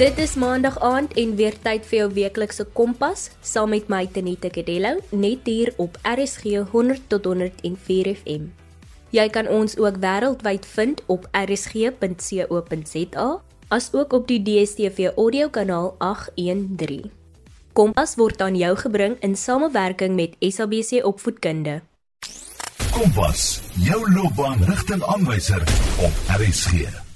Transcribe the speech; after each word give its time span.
Dit 0.00 0.16
is 0.18 0.34
maandag 0.34 0.78
aand 0.80 1.12
en 1.20 1.34
weer 1.36 1.52
tyd 1.60 1.84
vir 1.84 1.98
jou 1.98 2.06
weeklikse 2.16 2.64
kompas 2.72 3.26
saam 3.44 3.68
met 3.74 3.90
my 3.92 4.06
Tenita 4.08 4.48
Kadello 4.48 4.96
net 5.12 5.44
hier 5.44 5.74
op 5.76 5.98
RSG 6.08 6.62
100 6.70 7.02
tot 7.12 7.28
104 7.28 8.08
FM. 8.14 8.46
Jy 9.12 9.26
kan 9.28 9.44
ons 9.52 9.76
ook 9.76 9.98
wêreldwyd 10.00 10.64
vind 10.64 11.02
op 11.12 11.28
rsg.co.za 11.36 13.26
as 13.68 13.90
ook 13.92 14.16
op 14.16 14.24
die 14.32 14.40
DStv 14.40 15.12
audio 15.20 15.52
kanaal 15.52 15.92
813. 15.98 17.12
Kompas 17.76 18.16
word 18.16 18.40
aan 18.40 18.56
jou 18.56 18.72
gebring 18.80 19.20
in 19.20 19.36
samewerking 19.36 20.16
met 20.16 20.32
SABC 20.40 21.04
Opvoedkunde. 21.04 21.82
Kompas, 22.96 23.60
jou 23.84 24.00
loopbaanrigtingaanwyser 24.16 25.60
op 26.08 26.12
RSG. 26.40 27.09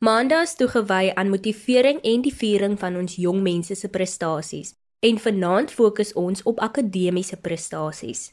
Maandag 0.00 0.46
is 0.46 0.54
toegewy 0.56 1.10
aan 1.12 1.28
motivering 1.28 1.98
en 2.08 2.22
die 2.24 2.32
viering 2.32 2.78
van 2.80 2.94
ons 2.96 3.18
jong 3.20 3.42
mense 3.44 3.74
se 3.76 3.88
prestasies 3.92 4.70
en 5.04 5.18
vanaand 5.20 5.74
fokus 5.76 6.14
ons 6.16 6.40
op 6.48 6.62
akademiese 6.64 7.36
prestasies. 7.36 8.30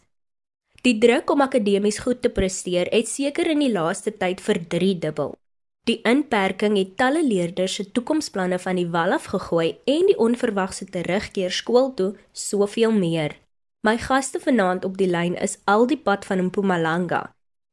Die 0.88 0.95
druk 0.95 1.27
om 1.35 1.44
akademies 1.44 1.99
goed 2.05 2.22
te 2.23 2.31
presteer 2.31 2.88
het 2.95 3.11
seker 3.11 3.52
in 3.52 3.66
die 3.66 3.72
laaste 3.73 4.16
tyd 4.16 4.39
verdriedubbel. 4.45 5.35
Die 5.91 5.99
inperking 6.08 6.80
het 6.80 6.95
talle 6.95 7.27
leerders 7.27 7.75
se 7.81 7.89
toekomsplanne 7.91 8.63
van 8.63 8.80
die 8.80 8.88
wal 8.88 9.20
af 9.20 9.27
gegooi 9.36 9.73
en 9.84 10.08
die 10.08 10.16
onverwagse 10.16 10.88
terugkeer 10.88 11.52
skool 11.52 11.91
toe 11.99 12.13
soveel 12.31 12.95
meer. 12.95 13.36
My 13.84 13.97
gaste 13.99 14.39
vanaand 14.39 14.88
op 14.88 14.95
die 14.95 15.11
lyn 15.11 15.36
is 15.36 15.59
Aldi 15.66 15.99
Pad 15.99 16.23
van 16.31 16.47
Mpumalanga. 16.47 17.25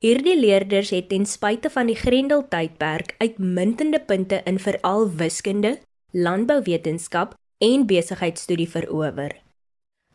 Hierdie 0.02 0.36
leerders 0.36 0.90
het 0.90 1.08
ten 1.08 1.26
spyte 1.26 1.70
van 1.70 1.86
die 1.86 1.96
Grendel 1.96 2.42
tydperk 2.48 3.14
uitmuntende 3.18 4.00
punte 4.00 4.42
in 4.44 4.58
veral 4.58 5.08
wiskunde, 5.16 5.78
landbouwetenskap 6.10 7.34
en 7.58 7.86
besigheidstudie 7.86 8.68
verower. 8.68 9.36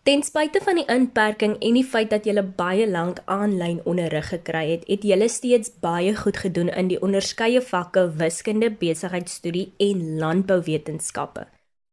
Ten 0.04 0.24
spyte 0.24 0.62
van 0.64 0.80
die 0.80 0.86
inperking 0.90 1.58
en 1.60 1.76
die 1.78 1.86
feit 1.86 2.10
dat 2.10 2.26
jy 2.26 2.42
baie 2.58 2.88
lank 2.90 3.20
aanlyn 3.30 3.82
onderrig 3.86 4.32
gekry 4.32 4.64
het, 4.72 4.86
het 4.88 5.04
jy 5.06 5.28
steeds 5.28 5.74
baie 5.84 6.16
goed 6.16 6.38
gedoen 6.38 6.70
in 6.70 6.88
die 6.90 7.02
onderskeie 7.02 7.62
vakke 7.62 8.08
wiskunde, 8.18 8.72
besigheidstudie 8.72 9.74
en 9.78 10.18
landbouwetenskappe. 10.22 11.46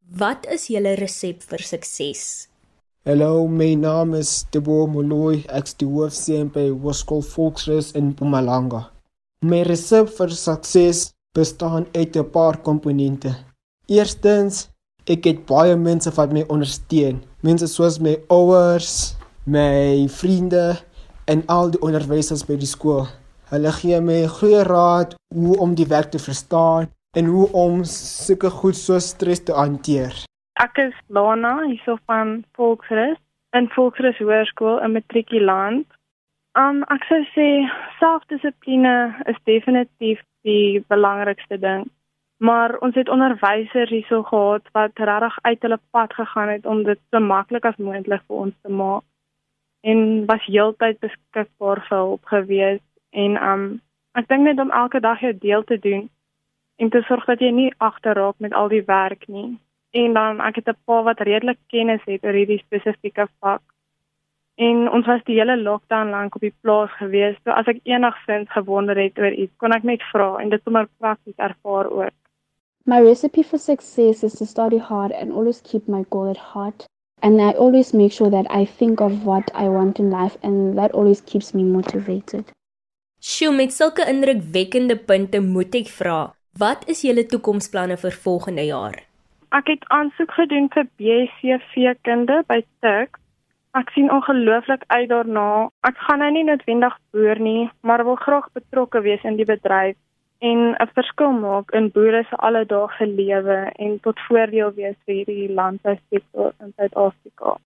Wat 0.06 0.46
is 0.46 0.68
julle 0.70 0.94
resep 0.94 1.42
vir 1.42 1.66
sukses? 1.66 2.46
Hallo, 3.06 3.46
my 3.46 3.76
naam 3.78 4.16
is 4.18 4.30
Tebo 4.50 4.80
Moloi, 4.90 5.44
ek 5.54 5.68
is 5.68 5.76
die 5.78 5.86
hoofseun 5.86 6.48
by 6.50 6.64
Hoërskool 6.72 7.20
Volksrus 7.22 7.92
in 7.94 8.08
Mpumalanga. 8.08 8.80
My 9.46 9.60
resep 9.68 10.10
vir 10.16 10.34
sukses 10.34 11.04
bestaan 11.38 11.86
uit 11.94 12.18
'n 12.18 12.26
paar 12.34 12.58
komponente. 12.66 13.30
Eerstens, 13.86 14.66
ek 15.06 15.30
het 15.30 15.46
baie 15.46 15.76
mense 15.76 16.10
wat 16.18 16.34
my 16.34 16.42
ondersteun. 16.48 17.22
Mense 17.46 17.70
soos 17.76 18.00
my 18.00 18.18
ouers, 18.28 19.14
my 19.46 20.08
vriende 20.18 20.66
en 21.28 21.46
al 21.46 21.70
die 21.70 21.82
onderwysers 21.86 22.42
by 22.42 22.56
die 22.58 22.74
skool. 22.74 23.06
Hulle 23.52 23.72
gee 23.72 24.00
my 24.00 24.26
goeie 24.26 24.64
raad 24.64 25.14
hoe 25.34 25.54
om 25.58 25.74
die 25.74 25.86
werk 25.86 26.10
te 26.10 26.18
verstaan 26.18 26.90
en 27.14 27.26
hoe 27.26 27.52
om 27.52 27.84
sulke 27.84 28.50
goed 28.50 28.76
so 28.76 28.98
stres 28.98 29.38
te 29.44 29.52
hanteer. 29.52 30.26
Ek 30.56 30.78
is 30.80 30.94
Lana 31.12 31.66
hierso 31.66 31.98
van 32.08 32.44
Volksrus 32.56 33.18
in 33.52 33.66
Volksrus 33.74 34.16
Hoërskool 34.16 34.78
in 34.80 34.94
Matrikulant. 34.94 35.84
Um 36.56 36.78
ek 36.94 37.04
sou 37.10 37.18
sê 37.34 37.48
selfdissipline 37.98 38.94
is 39.28 39.36
definitief 39.44 40.22
die 40.48 40.80
belangrikste 40.88 41.58
ding. 41.60 41.84
Maar 42.40 42.78
ons 42.86 42.96
het 42.96 43.12
onderwysers 43.12 43.92
hierso 43.92 44.22
gehad 44.30 44.72
wat 44.78 44.96
regtig 45.10 45.36
uit 45.42 45.68
hulle 45.68 45.78
pad 45.92 46.16
gegaan 46.16 46.54
het 46.54 46.64
om 46.64 46.82
dit 46.88 47.02
so 47.10 47.20
maklik 47.20 47.68
as 47.68 47.76
moontlik 47.76 48.24
vir 48.24 48.40
ons 48.46 48.56
te 48.62 48.72
maak 48.72 49.04
en 49.84 50.24
was 50.32 50.48
heeltyd 50.48 51.02
beskikbaar 51.04 51.84
vir 51.90 51.98
hulp 51.98 52.32
gewees 52.32 52.80
en 53.12 53.36
um 53.52 53.68
ek 54.16 54.32
dink 54.32 54.48
net 54.48 54.64
om 54.64 54.72
elke 54.80 55.04
dag 55.04 55.20
jou 55.20 55.36
deel 55.44 55.68
te 55.68 55.76
doen 55.84 56.08
en 56.80 56.90
te 56.90 57.04
sorg 57.08 57.28
dat 57.28 57.44
jy 57.44 57.52
nie 57.52 57.70
agterraak 57.92 58.40
met 58.40 58.56
al 58.56 58.72
die 58.72 58.84
werk 58.88 59.28
nie 59.28 59.48
en 60.02 60.12
dan 60.18 60.40
ek 60.48 60.60
het 60.60 60.68
'n 60.68 60.78
pa 60.86 61.02
wat 61.02 61.20
redelik 61.28 61.58
kennis 61.72 62.04
het 62.04 62.24
oor 62.24 62.36
hierdie 62.40 62.64
spesifieke 62.66 63.26
vak. 63.40 63.62
En 64.56 64.90
ons 64.90 65.06
was 65.06 65.24
die 65.24 65.36
hele 65.36 65.56
lockdown 65.56 66.10
lank 66.10 66.34
op 66.34 66.40
die 66.40 66.54
plaas 66.60 66.92
gewees. 66.98 67.36
So 67.44 67.50
as 67.50 67.66
ek 67.66 67.80
enigsins 67.84 68.48
gewonder 68.48 68.96
het 68.96 69.18
oor 69.18 69.32
iets, 69.32 69.52
kon 69.56 69.72
ek 69.72 69.84
net 69.84 70.02
vra 70.12 70.36
en 70.40 70.48
dit 70.48 70.62
sommer 70.64 70.88
prakties 70.98 71.36
ervaar 71.36 71.90
ook. 71.90 72.16
My 72.86 73.00
recipe 73.02 73.42
for 73.42 73.58
success 73.58 74.22
is 74.22 74.32
to 74.38 74.44
study 74.44 74.78
hard 74.78 75.12
and 75.12 75.32
always 75.32 75.60
keep 75.60 75.88
my 75.88 76.04
goal 76.10 76.30
at 76.30 76.36
heart. 76.54 76.86
And 77.22 77.40
I 77.40 77.52
always 77.52 77.92
make 77.92 78.12
sure 78.12 78.30
that 78.30 78.46
I 78.50 78.64
think 78.64 79.00
of 79.00 79.24
what 79.24 79.50
I 79.54 79.68
want 79.68 79.98
in 79.98 80.10
life 80.10 80.38
and 80.42 80.78
that 80.78 80.92
always 80.92 81.20
keeps 81.20 81.54
me 81.54 81.62
motivated. 81.62 82.44
Sjoe, 83.20 83.52
met 83.52 83.72
sulke 83.72 84.04
indrukwekkende 84.06 84.96
punte 84.96 85.40
moet 85.40 85.74
ek 85.74 85.88
vra, 85.88 86.18
wat 86.60 86.84
is 86.92 87.02
julle 87.02 87.24
toekomsplanne 87.26 87.96
vir 87.96 88.14
volgende 88.24 88.66
jaar? 88.68 89.05
Ek 89.56 89.70
het 89.72 89.84
aansoek 89.88 90.32
gedoen 90.36 90.66
vir 90.74 90.84
BSc 91.00 91.92
kunde 92.04 92.42
by 92.50 92.58
Tuks. 92.84 93.20
Ek 93.78 93.92
sien 93.94 94.10
ongelooflik 94.12 94.82
uit 94.86 95.08
daarna. 95.08 95.68
Ek 95.88 95.96
gaan 96.04 96.20
nou 96.20 96.28
nie 96.34 96.42
noodwendig 96.44 96.96
boer 97.12 97.40
nie, 97.40 97.70
maar 97.80 98.04
wil 98.04 98.18
graag 98.20 98.50
betrokke 98.58 99.00
wees 99.06 99.24
in 99.24 99.38
die 99.40 99.48
bedryf 99.48 99.96
en 100.44 100.60
'n 100.76 100.88
verskil 100.98 101.32
maak 101.32 101.72
in 101.78 101.88
boere 101.94 102.22
se 102.28 102.36
alledaagse 102.48 103.06
lewe 103.06 103.58
en 103.84 103.98
tot 104.00 104.20
voordeel 104.28 104.74
wees 104.80 104.96
vir 105.04 105.14
hierdie 105.14 105.48
landbousektor 105.60 106.52
in 106.60 106.72
Suid-Afrika. 106.76 107.56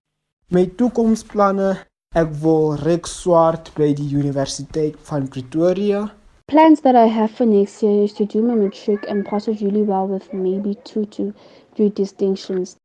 My 0.47 0.65
toekomsplanne, 0.65 1.71
ek 2.15 2.29
wil 2.43 2.75
reg 2.85 3.07
swart 3.07 3.73
by 3.75 3.91
die 3.93 4.11
Universiteit 4.15 4.95
van 5.09 5.27
Pretoria. 5.27 6.07
Plans 6.51 6.81
that 6.81 6.95
I 6.95 7.07
have 7.07 7.31
for 7.31 7.45
next 7.45 7.81
year 7.81 8.03
is 8.03 8.13
to 8.13 8.25
do 8.25 8.41
my 8.41 8.55
matric 8.55 9.09
and 9.09 9.25
pass 9.25 9.47
it 9.47 9.61
really 9.61 9.83
well 9.83 10.07
with 10.07 10.33
maybe 10.33 10.75
2 10.83 11.05
to 11.05 11.33
three 11.75 11.89
distinctions. 11.89 12.75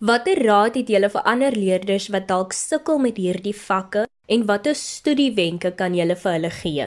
Watter 0.00 0.38
raad 0.46 0.78
het 0.80 0.88
julle 0.88 1.10
vir 1.12 1.26
ander 1.28 1.52
leerders 1.52 2.08
wat 2.14 2.28
dalk 2.28 2.54
sukkel 2.56 2.98
met 2.98 3.18
hierdie 3.20 3.56
vakke 3.56 4.06
en 4.32 4.46
watter 4.48 4.74
studiewenke 4.74 5.74
kan 5.76 5.94
julle 5.94 6.16
vir 6.22 6.32
hulle 6.36 6.50
gee? 6.56 6.86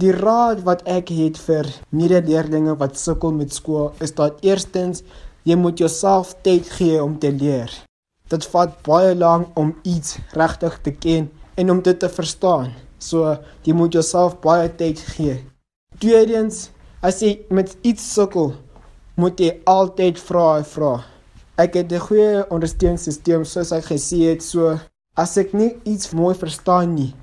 Die 0.00 0.12
raad 0.16 0.60
wat 0.66 0.82
ek 0.88 1.08
het 1.12 1.40
vir 1.40 1.68
medeleerders 1.92 2.76
wat 2.82 3.00
sukkel 3.00 3.32
met 3.36 3.52
skool 3.56 3.94
is 4.04 4.12
dat 4.16 4.44
eerstens 4.44 5.02
jy 5.48 5.56
moet 5.56 5.80
jouself 5.80 6.34
tyd 6.44 6.68
gee 6.76 7.00
om 7.02 7.18
te 7.18 7.32
leer. 7.32 7.72
Dit 8.28 8.44
vat 8.52 8.76
baie 8.86 9.14
lank 9.16 9.56
om 9.58 9.72
iets 9.82 10.18
regtig 10.36 10.76
te 10.84 10.92
ken 10.92 11.30
en 11.56 11.70
om 11.70 11.80
dit 11.82 11.98
te 11.98 12.08
verstaan. 12.08 12.74
So 12.98 13.38
jy 13.64 13.72
moet 13.72 13.96
jouself 13.96 14.36
baie 14.44 14.68
tyd 14.68 15.00
gee. 15.16 15.38
Tweedens, 15.98 16.68
as 17.00 17.20
jy 17.24 17.38
met 17.48 17.72
iets 17.82 18.04
sukkel, 18.14 18.52
moet 19.16 19.40
jy 19.40 19.50
altyd 19.64 20.18
vra 20.18 20.58
en 20.60 20.64
vra. 20.64 20.92
Ek 21.58 21.74
het 21.74 21.92
'n 21.92 22.06
goeie 22.08 22.44
ondersteuningssisteem 22.50 23.44
soos 23.44 23.72
ek 23.72 23.84
gesê 23.84 24.30
het, 24.30 24.42
so 24.42 24.78
as 25.16 25.36
ek 25.36 25.52
nie 25.52 25.76
iets 25.84 26.12
mooi 26.12 26.34
verstaan 26.34 26.94
nie, 26.94 27.14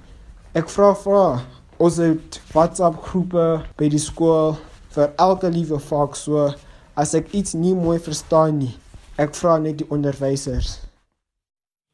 ek 0.53 0.70
vra 0.70 0.94
vra. 0.94 1.42
Ons 1.80 1.98
het 1.98 2.42
WhatsApp 2.53 2.96
groepe 3.02 3.64
by 3.78 3.90
die 3.90 4.02
skool 4.02 4.58
vir 4.96 5.14
elke 5.18 5.50
liewe 5.50 5.80
vak, 5.80 6.16
so 6.16 6.53
as 6.96 7.14
ek 7.16 7.34
iets 7.34 7.53
nie 7.53 7.75
mooi 7.75 8.00
verstaan 8.00 8.58
nie, 8.58 8.74
ek 9.18 9.36
vra 9.36 9.58
net 9.58 9.78
die 9.78 9.90
onderwysers. 9.90 10.88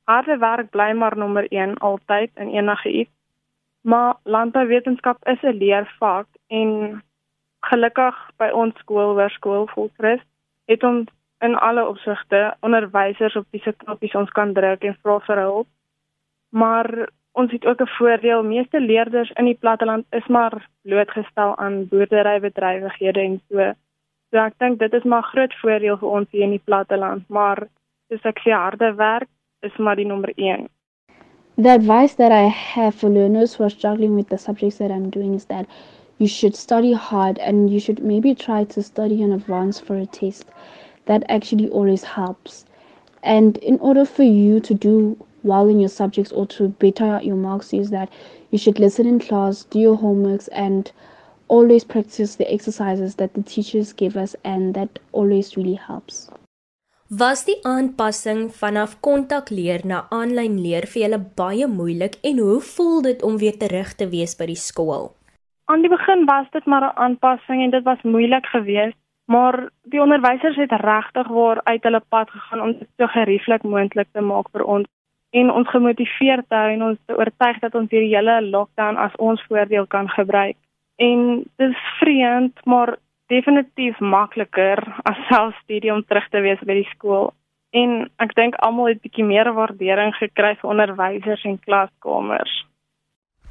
Harde 0.07 0.37
werk 0.37 0.71
bly 0.71 0.93
maar 0.93 1.17
nommer 1.17 1.47
1 1.51 1.77
altyd 1.77 2.31
in 2.35 2.49
enige 2.49 2.89
iets. 2.91 3.11
Maar 3.83 4.15
landbouwetenskap 4.23 5.17
is 5.27 5.41
'n 5.43 5.57
leervak 5.57 6.27
en 6.47 7.01
gelukkig 7.69 8.15
by 8.41 8.49
ons 8.51 8.77
skool 8.83 9.15
waar 9.17 9.31
skool 9.31 9.67
volkres 9.71 10.21
het 10.71 10.83
ons 10.83 11.09
in 11.43 11.55
alle 11.55 11.83
opsigte 11.87 12.53
onderwysers 12.63 13.35
op 13.35 13.47
die 13.51 13.61
knoppies 13.83 14.15
ons 14.15 14.31
kan 14.37 14.53
druk 14.55 14.83
en 14.87 14.95
vra 15.03 15.19
vir 15.27 15.41
hulp. 15.43 15.67
Maar 16.49 16.87
ons 17.33 17.51
het 17.51 17.65
ook 17.65 17.81
'n 17.81 17.95
voordeel, 17.97 18.43
meeste 18.43 18.79
leerders 18.79 19.31
in 19.31 19.45
die 19.45 19.59
platteland 19.59 20.05
is 20.11 20.27
maar 20.27 20.67
blootgestel 20.83 21.57
aan 21.57 21.87
boerderybedrywighede 21.87 23.19
en 23.19 23.41
so. 23.49 23.73
So 24.31 24.37
ek 24.37 24.53
dink 24.57 24.79
dit 24.79 24.93
is 24.93 25.03
maar 25.03 25.23
groot 25.23 25.53
voordeel 25.61 25.97
vir 25.97 26.09
ons 26.09 26.27
hier 26.31 26.43
in 26.43 26.49
die 26.49 26.65
platteland, 26.65 27.23
maar 27.29 27.67
soos 28.07 28.23
ek 28.23 28.39
sê 28.39 28.51
harde 28.51 28.95
werk 28.95 29.29
is 29.61 29.75
maar 29.77 29.95
die 29.95 30.05
nommer 30.05 30.31
1. 30.35 30.67
The 31.57 31.69
advice 31.69 32.15
that 32.15 32.31
I 32.31 32.49
have 32.49 32.97
for 32.97 33.09
learners 33.09 33.55
who 33.55 33.63
are 33.63 33.69
struggling 33.69 34.15
with 34.15 34.27
the 34.29 34.37
subjects 34.37 34.77
that 34.77 34.91
I'm 34.91 35.09
doing 35.09 35.35
is 35.35 35.45
that 35.45 35.65
you 36.17 36.27
should 36.27 36.55
study 36.55 36.93
hard 36.93 37.37
and 37.39 37.69
you 37.69 37.79
should 37.79 38.03
maybe 38.03 38.35
try 38.35 38.63
to 38.63 38.83
study 38.83 39.21
in 39.21 39.31
advance 39.31 39.79
for 39.79 39.95
a 39.97 40.05
test. 40.05 40.45
That 41.05 41.23
actually 41.27 41.69
always 41.69 42.03
helps. 42.03 42.65
And 43.23 43.57
in 43.57 43.79
order 43.79 44.05
for 44.05 44.23
you 44.23 44.59
to 44.61 44.73
do 44.73 45.17
well 45.43 45.67
in 45.67 45.79
your 45.79 45.89
subjects 45.89 46.31
or 46.31 46.45
to 46.47 46.69
better 46.69 47.19
your 47.21 47.35
marks, 47.35 47.73
is 47.73 47.89
that 47.89 48.09
you 48.51 48.57
should 48.57 48.79
listen 48.79 49.05
in 49.05 49.19
class, 49.19 49.63
do 49.63 49.79
your 49.79 49.97
homeworks, 49.97 50.47
and 50.51 50.91
always 51.47 51.83
practice 51.83 52.35
the 52.35 52.51
exercises 52.51 53.15
that 53.15 53.33
the 53.33 53.43
teachers 53.43 53.93
give 53.93 54.15
us, 54.15 54.35
and 54.43 54.73
that 54.73 54.99
always 55.11 55.57
really 55.57 55.75
helps. 55.75 56.29
Was 57.09 57.43
die 57.45 57.59
aanpassing 57.61 58.47
vanaf 58.49 58.95
kontakleer 59.05 59.83
na 59.85 60.05
aanlyn 60.09 60.55
leer 60.63 60.87
vir 60.89 61.03
julle 61.03 61.19
baie 61.41 61.67
moeilik 61.69 62.15
en 62.23 62.39
hoe 62.41 62.61
voel 62.69 63.03
dit 63.05 63.25
om 63.27 63.37
weer 63.37 63.59
terug 63.59 63.91
te 63.99 64.07
wees 64.09 64.33
by 64.39 64.47
die 64.49 64.57
skool? 64.57 65.11
Aan 65.65 65.81
die 65.81 65.89
begin 65.89 66.25
was 66.25 66.49
dit 66.51 66.65
maar 66.65 66.85
'n 66.87 66.97
aanpassing 67.05 67.61
en 67.63 67.69
dit 67.69 67.83
was 67.83 68.01
moeilik 68.01 68.45
geweest, 68.45 68.97
maar 69.25 69.69
die 69.83 70.01
onderwysers 70.01 70.55
het 70.55 70.71
regtig 70.71 71.27
waar 71.27 71.63
uit 71.63 71.83
hulle 71.83 72.01
pad 72.09 72.29
gegaan 72.29 72.61
om 72.61 72.71
dit 72.71 72.89
so 72.97 73.07
gerieflik 73.07 73.63
moontlik 73.63 74.07
te 74.11 74.21
maak 74.21 74.49
vir 74.51 74.63
ons 74.63 74.87
en 75.29 75.51
ons 75.51 75.69
gemotiveer 75.69 76.43
te 76.47 76.55
hou 76.55 76.69
en 76.71 76.83
ons 76.83 76.99
te 77.05 77.17
oortuig 77.17 77.59
dat 77.59 77.75
ons 77.75 77.89
hierdie 77.89 78.15
hele 78.15 78.41
lockdown 78.41 78.97
as 78.97 79.15
ons 79.15 79.45
voordeel 79.47 79.87
kan 79.87 80.09
gebruik. 80.09 80.57
En 80.95 81.43
dit 81.55 81.69
is 81.69 81.85
vreemd, 81.99 82.65
maar 82.65 82.97
definitief 83.27 83.99
makliker 83.99 84.83
as 85.03 85.17
selfstudie 85.27 85.93
om 85.93 86.03
terug 86.05 86.27
te 86.29 86.41
wees 86.45 86.61
by 86.61 86.73
die 86.73 86.89
skool. 86.91 87.31
En 87.71 88.03
ek 88.21 88.35
dink 88.37 88.55
almal 88.55 88.91
het 88.91 89.01
bietjie 89.01 89.25
meer 89.25 89.49
waardering 89.53 90.13
gekry 90.19 90.53
vir 90.61 90.69
onderwysers 90.69 91.45
en 91.49 91.57
klaskamers. 91.65 92.53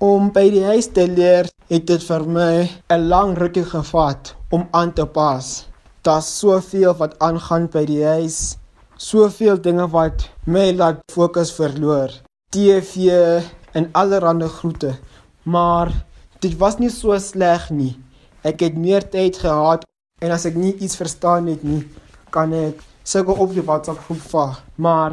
Om 0.03 0.33
by 0.35 0.49
die 0.51 0.65
huis 0.67 0.89
te 0.91 1.05
leer 1.07 1.47
het 1.71 1.85
dit 1.87 2.03
vir 2.03 2.23
my 2.37 2.55
'n 2.91 3.05
lang 3.11 3.37
rukkie 3.39 3.63
gevat 3.63 4.35
om 4.51 4.65
aan 4.79 4.93
te 4.93 5.05
pas. 5.07 5.67
Daar's 6.03 6.39
soveel 6.39 6.95
wat 6.99 7.15
aangaan 7.19 7.69
by 7.71 7.85
die 7.87 8.03
huis, 8.05 8.59
soveel 8.97 9.61
dinge 9.63 9.87
wat 9.93 10.29
my 10.45 10.73
laat 10.73 10.99
fokus 11.13 11.53
verloor. 11.53 12.11
TV 12.51 13.43
en 13.75 13.89
allerlei 13.93 14.49
groete. 14.49 14.99
Maar 15.43 15.93
dit 16.41 16.59
was 16.59 16.79
nie 16.79 16.91
so 16.91 17.19
sleg 17.19 17.71
nie. 17.71 17.97
Ek 18.43 18.61
het 18.61 18.77
meer 18.77 19.09
tyd 19.11 19.37
gehad 19.37 19.85
en 20.21 20.31
as 20.31 20.45
ek 20.45 20.55
nie 20.55 20.75
iets 20.75 20.97
verstaan 20.97 21.47
het 21.47 21.63
nie, 21.63 21.87
kan 22.31 22.53
ek 22.53 22.83
sukkel 23.05 23.35
op 23.35 23.55
die 23.55 23.63
WhatsApp 23.63 23.99
groep 23.99 24.21
vaar. 24.35 24.65
Maar 24.75 25.13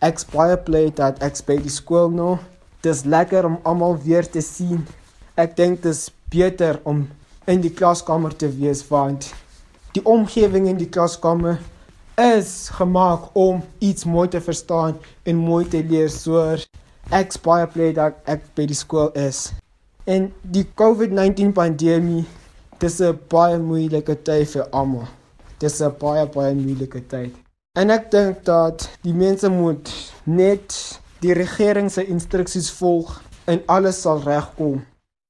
ek's 0.00 0.24
baie 0.24 0.56
bly 0.56 0.90
dat 0.94 1.18
ek 1.18 1.34
by 1.46 1.56
die 1.56 1.76
skool 1.80 2.08
nou. 2.10 2.38
Dis 2.80 3.04
lekker 3.04 3.44
om 3.44 3.58
almal 3.62 3.98
weer 4.00 4.24
te 4.24 4.40
sien. 4.40 4.86
Ek 5.36 5.56
dink 5.56 5.82
dit 5.82 5.92
is 5.92 6.08
beter 6.32 6.80
om 6.88 7.08
in 7.50 7.60
die 7.60 7.72
klaskamer 7.72 8.32
te 8.36 8.48
wees 8.48 8.80
want 8.88 9.32
die 9.92 10.02
omgewing 10.06 10.68
in 10.70 10.78
die 10.78 10.88
klaskamer 10.88 11.58
is 12.20 12.68
gemaak 12.76 13.30
om 13.34 13.62
iets 13.78 14.04
mooi 14.04 14.28
te 14.28 14.40
verstaan 14.40 14.96
en 15.24 15.36
mooi 15.36 15.64
te 15.68 15.82
leer. 15.84 16.08
So 16.08 16.56
ek's 17.10 17.40
baie 17.42 17.66
bly 17.68 17.90
dat 17.96 18.20
ek 18.30 18.44
by 18.56 18.68
die 18.70 18.78
skool 18.78 19.10
is. 19.18 19.50
En 20.06 20.30
die 20.42 20.64
COVID-19 20.78 21.52
pandemie 21.56 22.24
dis 22.80 23.00
'n 23.00 23.18
baie 23.28 23.58
moeilike 23.58 24.16
tyd 24.24 24.48
vir 24.52 24.68
almal. 24.72 25.08
Dis 25.58 25.80
'n 25.80 25.92
baie 26.00 26.26
baie 26.26 26.54
moeilike 26.54 27.02
tyd. 27.08 27.34
En 27.78 27.90
ek 27.90 28.10
dink 28.10 28.44
dat 28.44 28.88
die 29.02 29.14
mense 29.14 29.48
moet 29.48 29.90
net 30.24 30.99
die 31.20 31.32
regering 31.32 31.90
se 31.90 32.04
instruksies 32.04 32.70
volg 32.70 33.22
en 33.46 33.62
alles 33.66 34.00
sal 34.00 34.22
regkom. 34.24 34.84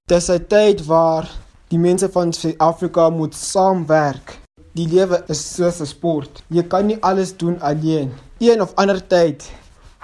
Dis 0.09 0.31
'n 0.31 0.47
tyd 0.49 0.87
waar 0.87 1.31
die 1.69 1.79
mense 1.79 2.09
van 2.09 2.33
Suid-Afrika 2.33 3.11
moet 3.11 3.35
saamwerk. 3.35 4.39
Die 4.75 4.89
lewe 4.89 5.25
is 5.29 5.55
soos 5.55 5.81
'n 5.81 5.87
sport. 5.87 6.43
Jy 6.49 6.63
kan 6.63 6.87
nie 6.87 7.03
alles 7.03 7.37
doen 7.37 7.61
alleen. 7.61 8.13
Een 8.39 8.63
of 8.63 8.75
ander 8.75 9.07
tyd 9.07 9.51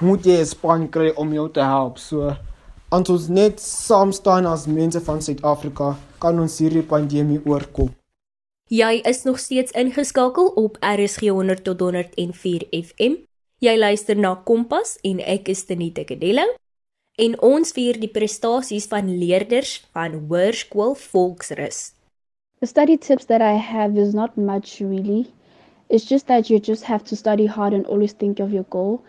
moet 0.01 0.25
jy 0.25 0.41
'n 0.41 0.47
span 0.47 0.89
kry 0.89 1.13
om 1.17 1.33
jou 1.33 1.51
te 1.51 1.61
help. 1.61 1.99
So 1.99 2.37
Ons 2.95 3.11
ons 3.11 3.25
net 3.27 3.59
saam 3.59 4.13
staan 4.15 4.47
as 4.47 4.69
mense 4.71 5.01
van 5.03 5.19
Suid-Afrika 5.19 5.97
kan 6.23 6.39
ons 6.39 6.55
hierdie 6.63 6.85
pandemie 6.87 7.41
oorkom. 7.43 7.91
Jy 8.71 9.01
is 9.11 9.25
nog 9.27 9.41
steeds 9.43 9.75
ingeskakel 9.75 10.53
op 10.55 10.79
RSG 10.81 11.33
100 11.35 11.65
tot 11.67 11.83
104 11.83 12.69
FM. 12.71 13.19
Jy 13.65 13.73
luister 13.79 14.19
na 14.21 14.35
Kompas 14.45 14.99
en 15.09 15.17
ek 15.33 15.47
is 15.49 15.63
Tenita 15.65 16.03
Kadello 16.05 16.43
en 17.25 17.37
ons 17.41 17.71
vier 17.73 17.97
die 17.97 18.11
prestasies 18.13 18.85
van 18.91 19.09
leerders 19.09 19.71
van 19.97 20.19
Hoërskool 20.29 20.93
Volksrus. 21.01 21.79
The 22.61 22.69
study 22.69 22.99
tips 22.99 23.25
that 23.33 23.41
I 23.41 23.55
have 23.57 23.97
is 23.97 24.13
not 24.13 24.37
much 24.37 24.83
really. 24.83 25.33
It's 25.89 26.05
just 26.05 26.27
that 26.27 26.51
you 26.51 26.61
just 26.61 26.85
have 26.85 27.03
to 27.05 27.17
study 27.17 27.47
hard 27.47 27.73
and 27.73 27.87
always 27.87 28.13
think 28.13 28.41
of 28.41 28.53
your 28.53 28.69
goal 28.69 29.03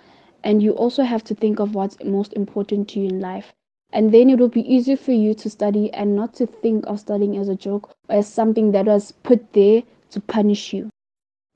and 0.45 0.63
you 0.63 0.71
also 0.71 1.03
have 1.03 1.25
to 1.25 1.35
think 1.35 1.59
of 1.59 1.75
what's 1.75 2.01
most 2.05 2.31
important 2.31 2.87
to 2.91 3.01
you 3.01 3.09
in 3.09 3.19
life. 3.19 3.51
And 3.91 4.13
then 4.13 4.29
it 4.29 4.39
will 4.39 4.47
be 4.47 4.63
easier 4.63 4.95
for 4.95 5.11
you 5.11 5.33
to 5.43 5.49
study 5.49 5.91
and 5.93 6.15
not 6.15 6.33
to 6.35 6.45
think 6.47 6.87
of 6.87 7.01
studying 7.01 7.35
as 7.35 7.49
a 7.49 7.55
joke 7.55 7.89
or 8.07 8.15
as 8.15 8.31
something 8.31 8.71
that 8.71 8.85
was 8.85 9.11
put 9.11 9.51
there 9.51 9.83
to 10.11 10.21
punish 10.21 10.71
you. 10.71 10.89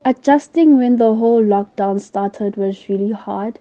Adjusting 0.05 0.77
when 0.77 0.97
the 0.97 1.15
whole 1.15 1.43
lockdown 1.43 1.99
started 1.99 2.55
was 2.55 2.87
really 2.87 3.11
hard, 3.11 3.59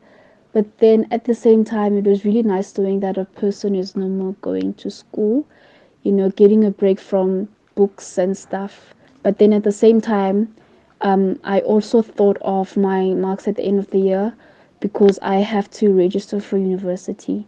but 0.53 0.79
then 0.79 1.07
at 1.11 1.25
the 1.25 1.35
same 1.35 1.65
time, 1.65 1.97
it 1.97 2.05
was 2.05 2.25
really 2.25 2.43
nice 2.43 2.77
knowing 2.77 3.01
that 3.01 3.17
a 3.17 3.25
person 3.25 3.75
is 3.75 3.97
no 3.97 4.09
more 4.09 4.35
going 4.43 4.75
to 4.75 4.91
school, 4.91 5.47
you 6.03 6.13
know, 6.13 6.29
getting 6.31 6.65
a 6.65 6.71
break 6.71 6.99
from 7.01 7.49
books 7.75 8.19
and 8.19 8.37
stuff. 8.37 8.95
But 9.23 9.39
then 9.39 9.53
at 9.53 9.65
the 9.65 9.73
same 9.73 10.01
time, 10.01 10.55
um, 11.01 11.39
I 11.45 11.61
also 11.61 12.03
thought 12.03 12.39
of 12.43 12.77
my 12.77 13.15
marks 13.15 13.47
at 13.49 13.57
the 13.57 13.65
end 13.65 13.79
of 13.79 13.91
the 13.91 13.99
year 13.99 14.35
because 14.81 15.19
I 15.23 15.37
have 15.37 15.71
to 15.73 15.93
register 15.93 16.41
for 16.41 16.59
university 16.59 17.47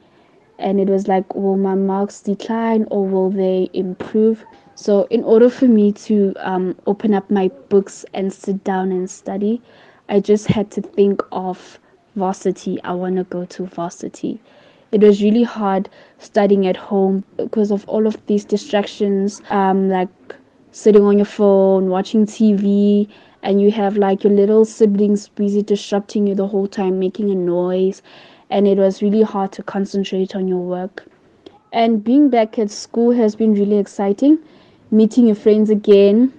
and 0.59 0.81
it 0.81 0.89
was 0.89 1.09
like 1.09 1.35
will 1.35 1.57
my 1.57 1.75
marks 1.75 2.21
decline 2.21 2.87
or 2.91 3.07
will 3.07 3.31
they 3.31 3.69
improve 3.73 4.45
so 4.75 5.05
in 5.11 5.23
order 5.25 5.49
for 5.51 5.67
me 5.67 5.93
to 5.93 6.35
um, 6.39 6.75
open 6.87 7.15
up 7.15 7.31
my 7.31 7.49
books 7.69 8.05
and 8.15 8.33
sit 8.33 8.63
down 8.65 8.93
and 8.93 9.11
study 9.11 9.61
i 10.09 10.19
just 10.21 10.47
had 10.47 10.71
to 10.71 10.81
think 10.81 11.23
of 11.33 11.79
varsity. 12.17 12.83
I 12.83 12.93
want 12.93 13.17
to 13.17 13.25
go 13.25 13.45
to 13.47 13.67
varsity. 13.67 14.41
It 14.93 15.01
was 15.01 15.23
really 15.23 15.43
hard 15.43 15.89
studying 16.19 16.67
at 16.67 16.77
home 16.77 17.25
because 17.37 17.71
of 17.71 17.89
all 17.89 18.07
of 18.07 18.25
these 18.27 18.45
distractions 18.45 19.41
um, 19.51 19.89
like 19.89 20.09
sitting 20.73 21.03
on 21.05 21.19
your 21.19 21.27
phone 21.27 21.89
watching 21.89 22.25
tv 22.27 23.09
and 23.43 23.61
you 23.61 23.71
have 23.71 23.97
like 23.97 24.23
your 24.25 24.33
little 24.33 24.65
siblings 24.65 25.29
busy 25.29 25.63
disrupting 25.63 26.27
you 26.27 26.35
the 26.35 26.47
whole 26.47 26.67
time 26.67 26.99
making 26.99 27.31
a 27.31 27.35
noise 27.35 28.03
and 28.51 28.69
it 28.69 28.77
was 28.79 29.03
really 29.03 29.23
hard 29.23 29.53
to 29.53 29.63
concentrate 29.63 30.37
on 30.37 30.47
your 30.47 30.59
work. 30.61 31.05
And 31.73 32.05
being 32.05 32.29
back 32.29 32.59
at 32.59 32.71
school 32.71 33.13
has 33.13 33.35
been 33.35 33.55
really 33.55 33.79
exciting, 33.79 34.39
meeting 34.93 35.27
your 35.27 35.35
friends 35.35 35.71
again, 35.71 36.33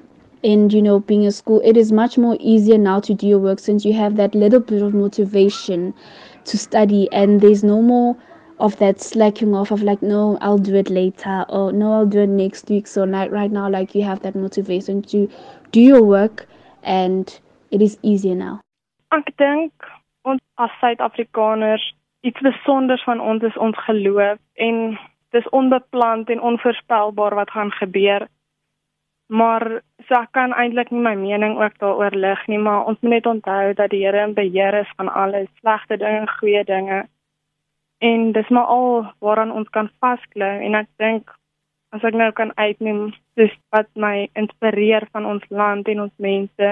and 0.44 0.72
you 0.72 0.82
know, 0.82 1.00
being 1.00 1.26
at 1.26 1.34
school. 1.34 1.62
It 1.64 1.76
is 1.76 1.92
much 1.92 2.18
more 2.18 2.38
easier 2.40 2.78
now 2.78 3.00
to 3.02 3.14
do 3.14 3.28
your 3.28 3.40
work 3.40 3.60
since 3.60 3.84
you 3.84 3.94
have 3.94 4.16
that 4.18 4.36
little 4.36 4.60
bit 4.60 4.82
of 4.82 4.94
motivation 4.94 5.94
to 6.46 6.58
study, 6.58 7.10
and 7.12 7.42
there's 7.42 7.64
no 7.64 7.82
more 7.82 8.16
of 8.60 8.78
that 8.78 9.02
slacking 9.02 9.56
off 9.56 9.72
of 9.72 9.82
like, 9.82 10.02
no, 10.02 10.38
I'll 10.40 10.58
do 10.58 10.76
it 10.76 10.90
later, 10.90 11.46
or 11.50 11.74
no, 11.74 11.94
I'll 11.94 12.06
do 12.06 12.22
it 12.22 12.30
next 12.30 12.70
week. 12.70 12.88
So, 12.88 13.04
like, 13.04 13.32
right 13.32 13.52
now, 13.52 13.70
like, 13.70 13.96
you 13.96 14.04
have 14.04 14.22
that 14.22 14.36
motivation 14.36 15.02
to 15.04 15.30
do 15.72 15.82
your 15.82 16.04
work, 16.04 16.46
and 16.84 17.40
it 17.72 17.82
is 17.82 17.98
easier 18.04 18.36
now. 18.36 18.62
Ek 19.12 19.34
dink 19.38 19.74
ons 20.26 20.42
as 20.58 20.72
Suid-Afrikaners 20.80 21.84
iets 22.24 22.40
besonders 22.42 23.04
van 23.04 23.20
ons 23.20 23.44
is 23.44 23.58
ons 23.58 23.78
geloof 23.86 24.40
en 24.56 24.98
dis 25.36 25.50
onbepland 25.50 26.30
en 26.30 26.42
onvoorspelbaar 26.42 27.36
wat 27.36 27.52
gaan 27.52 27.72
gebeur. 27.72 28.28
Maar 29.28 29.82
so 30.08 30.16
ek 30.20 30.32
kan 30.36 30.54
eintlik 30.54 30.92
nie 30.92 31.02
my 31.02 31.14
mening 31.16 31.56
ook 31.62 31.78
daaroor 31.80 32.16
lig 32.16 32.48
nie, 32.48 32.60
maar 32.60 32.86
ons 32.86 33.00
moet 33.02 33.12
net 33.12 33.26
onthou 33.26 33.74
dat 33.74 33.90
die 33.90 34.04
Here 34.06 34.24
in 34.24 34.34
beheer 34.34 34.74
is 34.82 34.92
van 34.98 35.10
alles, 35.10 35.50
slegte 35.60 35.98
dinge 35.98 36.26
en 36.26 36.30
goeie 36.40 36.64
dinge. 36.64 37.06
En 38.04 38.32
dis 38.32 38.50
maar 38.50 38.66
al 38.66 39.14
waaraan 39.20 39.52
ons 39.52 39.70
kan 39.70 39.90
vasklou 40.00 40.56
en 40.68 40.76
ek 40.76 40.90
dink 41.00 41.32
as 41.96 42.04
ek 42.04 42.18
nou 42.18 42.32
kan 42.32 42.52
uitneem 42.58 43.14
dis 43.40 43.54
wat 43.72 43.88
my 43.96 44.28
inspireer 44.40 45.06
van 45.12 45.26
ons 45.30 45.44
land 45.50 45.88
en 45.88 46.02
ons 46.08 46.16
mense 46.18 46.72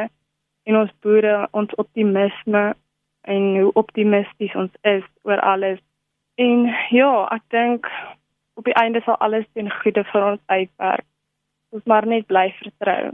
en 0.65 0.77
ons 0.77 0.91
boere, 1.05 1.47
ons 1.51 1.75
optimisme 1.81 2.63
en 3.21 3.43
hoe 3.61 3.71
optimisties 3.73 4.55
ons 4.55 4.73
is 4.81 5.05
oor 5.23 5.39
alles. 5.39 5.79
En 6.41 6.67
ja, 6.89 7.13
ek 7.37 7.45
dink 7.53 7.87
op 8.57 8.65
die 8.65 8.77
einde 8.81 9.01
sal 9.05 9.19
alles 9.21 9.45
ten 9.53 9.69
goeie 9.81 10.03
vir 10.11 10.27
ons 10.33 10.41
uitwerk. 10.47 11.10
Ons 11.71 11.85
maar 11.87 12.07
net 12.07 12.25
bly 12.27 12.49
vertrou. 12.59 13.13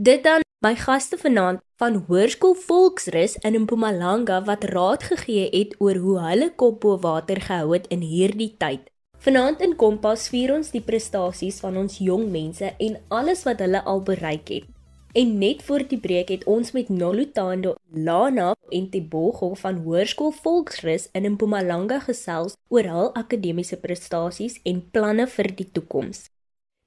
Dit 0.00 0.22
dan 0.24 0.40
my 0.64 0.72
gaste 0.76 1.18
vanaand 1.20 1.60
van 1.80 1.98
Hoërskool 2.06 2.54
Volksrus 2.56 3.34
in 3.44 3.58
Mpumalanga 3.62 4.38
wat 4.46 4.64
raad 4.72 5.04
gegee 5.08 5.50
het 5.52 5.74
oor 5.84 6.00
hoe 6.00 6.16
hulle 6.24 6.48
kop 6.62 6.80
bo 6.80 6.96
water 7.00 7.40
gehou 7.44 7.74
het 7.74 7.90
in 7.92 8.00
hierdie 8.00 8.54
tyd. 8.56 8.88
Vanaand 9.20 9.60
in 9.60 9.76
Kompas 9.76 10.30
vier 10.32 10.54
ons 10.54 10.72
die 10.72 10.80
prestasies 10.80 11.60
van 11.60 11.76
ons 11.76 11.98
jong 12.00 12.30
mense 12.32 12.72
en 12.72 12.96
alles 13.12 13.44
wat 13.44 13.60
hulle 13.60 13.84
al 13.84 14.00
bereik 14.00 14.48
het. 14.48 14.64
En 15.12 15.36
net 15.42 15.60
voor 15.66 15.84
die 15.92 16.00
breek 16.00 16.32
het 16.32 16.48
ons 16.48 16.72
met 16.72 16.88
Nolutando 16.88 17.74
Lana 17.92 18.54
en 18.72 18.88
Tebogo 18.88 19.52
van 19.60 19.84
Hoërskool 19.84 20.32
Volksrus 20.40 21.10
in 21.12 21.28
Mpumalanga 21.34 22.00
gesels 22.08 22.56
oor 22.72 22.88
hul 22.96 23.14
akademiese 23.18 23.76
prestasies 23.76 24.60
en 24.64 24.84
planne 24.88 25.28
vir 25.28 25.52
die 25.58 25.68
toekoms. 25.68 26.30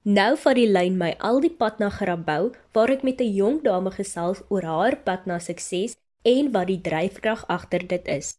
Nou 0.04 0.34
vat 0.36 0.58
die 0.58 0.66
lyn 0.68 0.98
my 1.00 1.14
al 1.24 1.38
die 1.40 1.48
pad 1.48 1.78
na 1.80 1.86
Grabouw 1.88 2.50
waar 2.76 2.90
ek 2.92 3.02
met 3.08 3.20
'n 3.24 3.34
jong 3.34 3.62
dame 3.64 3.90
gesels 3.90 4.42
oor 4.52 4.62
haar 4.62 4.96
pad 5.00 5.24
na 5.24 5.38
sukses 5.38 5.96
en 6.22 6.52
wat 6.52 6.66
die 6.66 6.80
dryfkrag 6.80 7.44
agter 7.48 7.86
dit 7.88 8.04
is. 8.08 8.36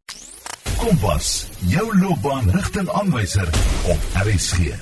Kompas, 0.77 1.49
jou 1.65 1.87
loopbaanrigtingaanwyser 1.97 3.49
op 3.89 4.01
RSG. 4.13 4.77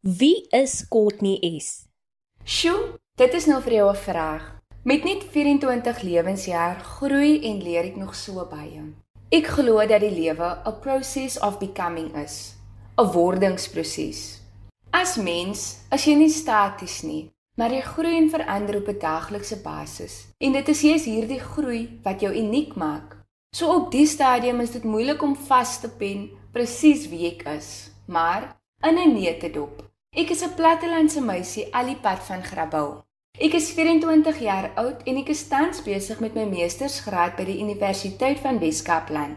Wie 0.00 0.46
is 0.50 0.86
Courtney 0.88 1.58
S? 1.58 1.86
Sjoe, 2.44 2.98
dit 3.16 3.34
is 3.34 3.46
nou 3.46 3.60
vir 3.62 3.72
jou 3.72 3.90
'n 3.90 3.96
vraag. 3.96 4.62
Met 4.84 5.04
net 5.04 5.24
24 5.30 6.02
lewensjaar 6.02 6.80
groei 6.80 7.50
en 7.50 7.62
leer 7.62 7.84
ek 7.84 7.96
nog 7.96 8.14
so 8.14 8.46
baie. 8.46 8.94
Ek 9.28 9.46
glo 9.46 9.86
dat 9.86 10.00
die 10.00 10.14
lewe 10.22 10.58
'n 10.66 10.80
process 10.80 11.38
of 11.40 11.58
becoming 11.58 12.14
is, 12.14 12.54
'n 12.96 13.10
wordingsproses. 13.10 14.41
As 14.92 15.16
mens, 15.16 15.80
as 15.88 16.04
jy 16.04 16.12
nie 16.20 16.28
staties 16.28 16.98
nie, 17.02 17.30
maar 17.56 17.72
jy 17.72 17.80
groei 17.80 18.12
en 18.18 18.28
verander 18.28 18.76
op 18.76 18.88
'n 18.88 18.98
daaglikse 19.00 19.56
basis. 19.64 20.28
En 20.38 20.52
dit 20.52 20.68
is 20.68 20.80
juist 20.80 21.04
hierdie 21.04 21.40
groei 21.40 22.00
wat 22.04 22.20
jou 22.20 22.32
uniek 22.32 22.74
maak. 22.76 23.16
So 23.56 23.72
op 23.72 23.90
die 23.90 24.06
stadium 24.06 24.60
is 24.60 24.70
dit 24.70 24.84
moeilik 24.84 25.22
om 25.22 25.36
vas 25.36 25.80
te 25.80 25.88
pen 25.88 26.30
presies 26.52 27.08
wie 27.08 27.26
ek 27.30 27.42
is, 27.42 27.90
maar 28.06 28.56
in 28.82 28.98
'n 28.98 29.14
neutedop. 29.14 29.90
Ek 30.10 30.30
is 30.30 30.42
'n 30.44 30.54
plattelandse 30.54 31.20
meisie 31.20 31.74
al 31.74 31.86
die 31.86 32.00
pad 32.02 32.18
van 32.18 32.44
Grabouw. 32.44 33.02
Ek 33.38 33.54
is 33.54 33.70
24 33.70 34.38
jaar 34.38 34.70
oud 34.74 35.02
en 35.04 35.16
ek 35.16 35.28
is 35.28 35.48
tans 35.48 35.82
besig 35.82 36.20
met 36.20 36.34
my 36.34 36.44
meestersgraad 36.44 37.36
by 37.36 37.44
die 37.44 37.60
Universiteit 37.60 38.38
van 38.38 38.58
Wes-Kaapland. 38.58 39.36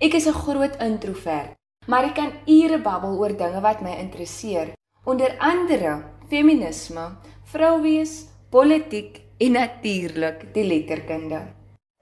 Ek 0.00 0.14
is 0.14 0.26
'n 0.26 0.32
groot 0.44 0.76
introvert, 0.76 1.56
maar 1.86 2.04
ek 2.04 2.14
kan 2.14 2.32
ure 2.46 2.78
babbel 2.78 3.18
oor 3.18 3.36
dinge 3.36 3.60
wat 3.60 3.80
my 3.80 3.96
interesseer, 3.98 4.72
onder 5.04 5.34
andere 5.38 6.02
feminisme, 6.28 7.08
vrouwees, 7.44 8.24
politiek 8.50 9.20
en 9.38 9.52
natuurlik 9.52 10.46
die 10.54 10.64
letterkunde. 10.64 11.40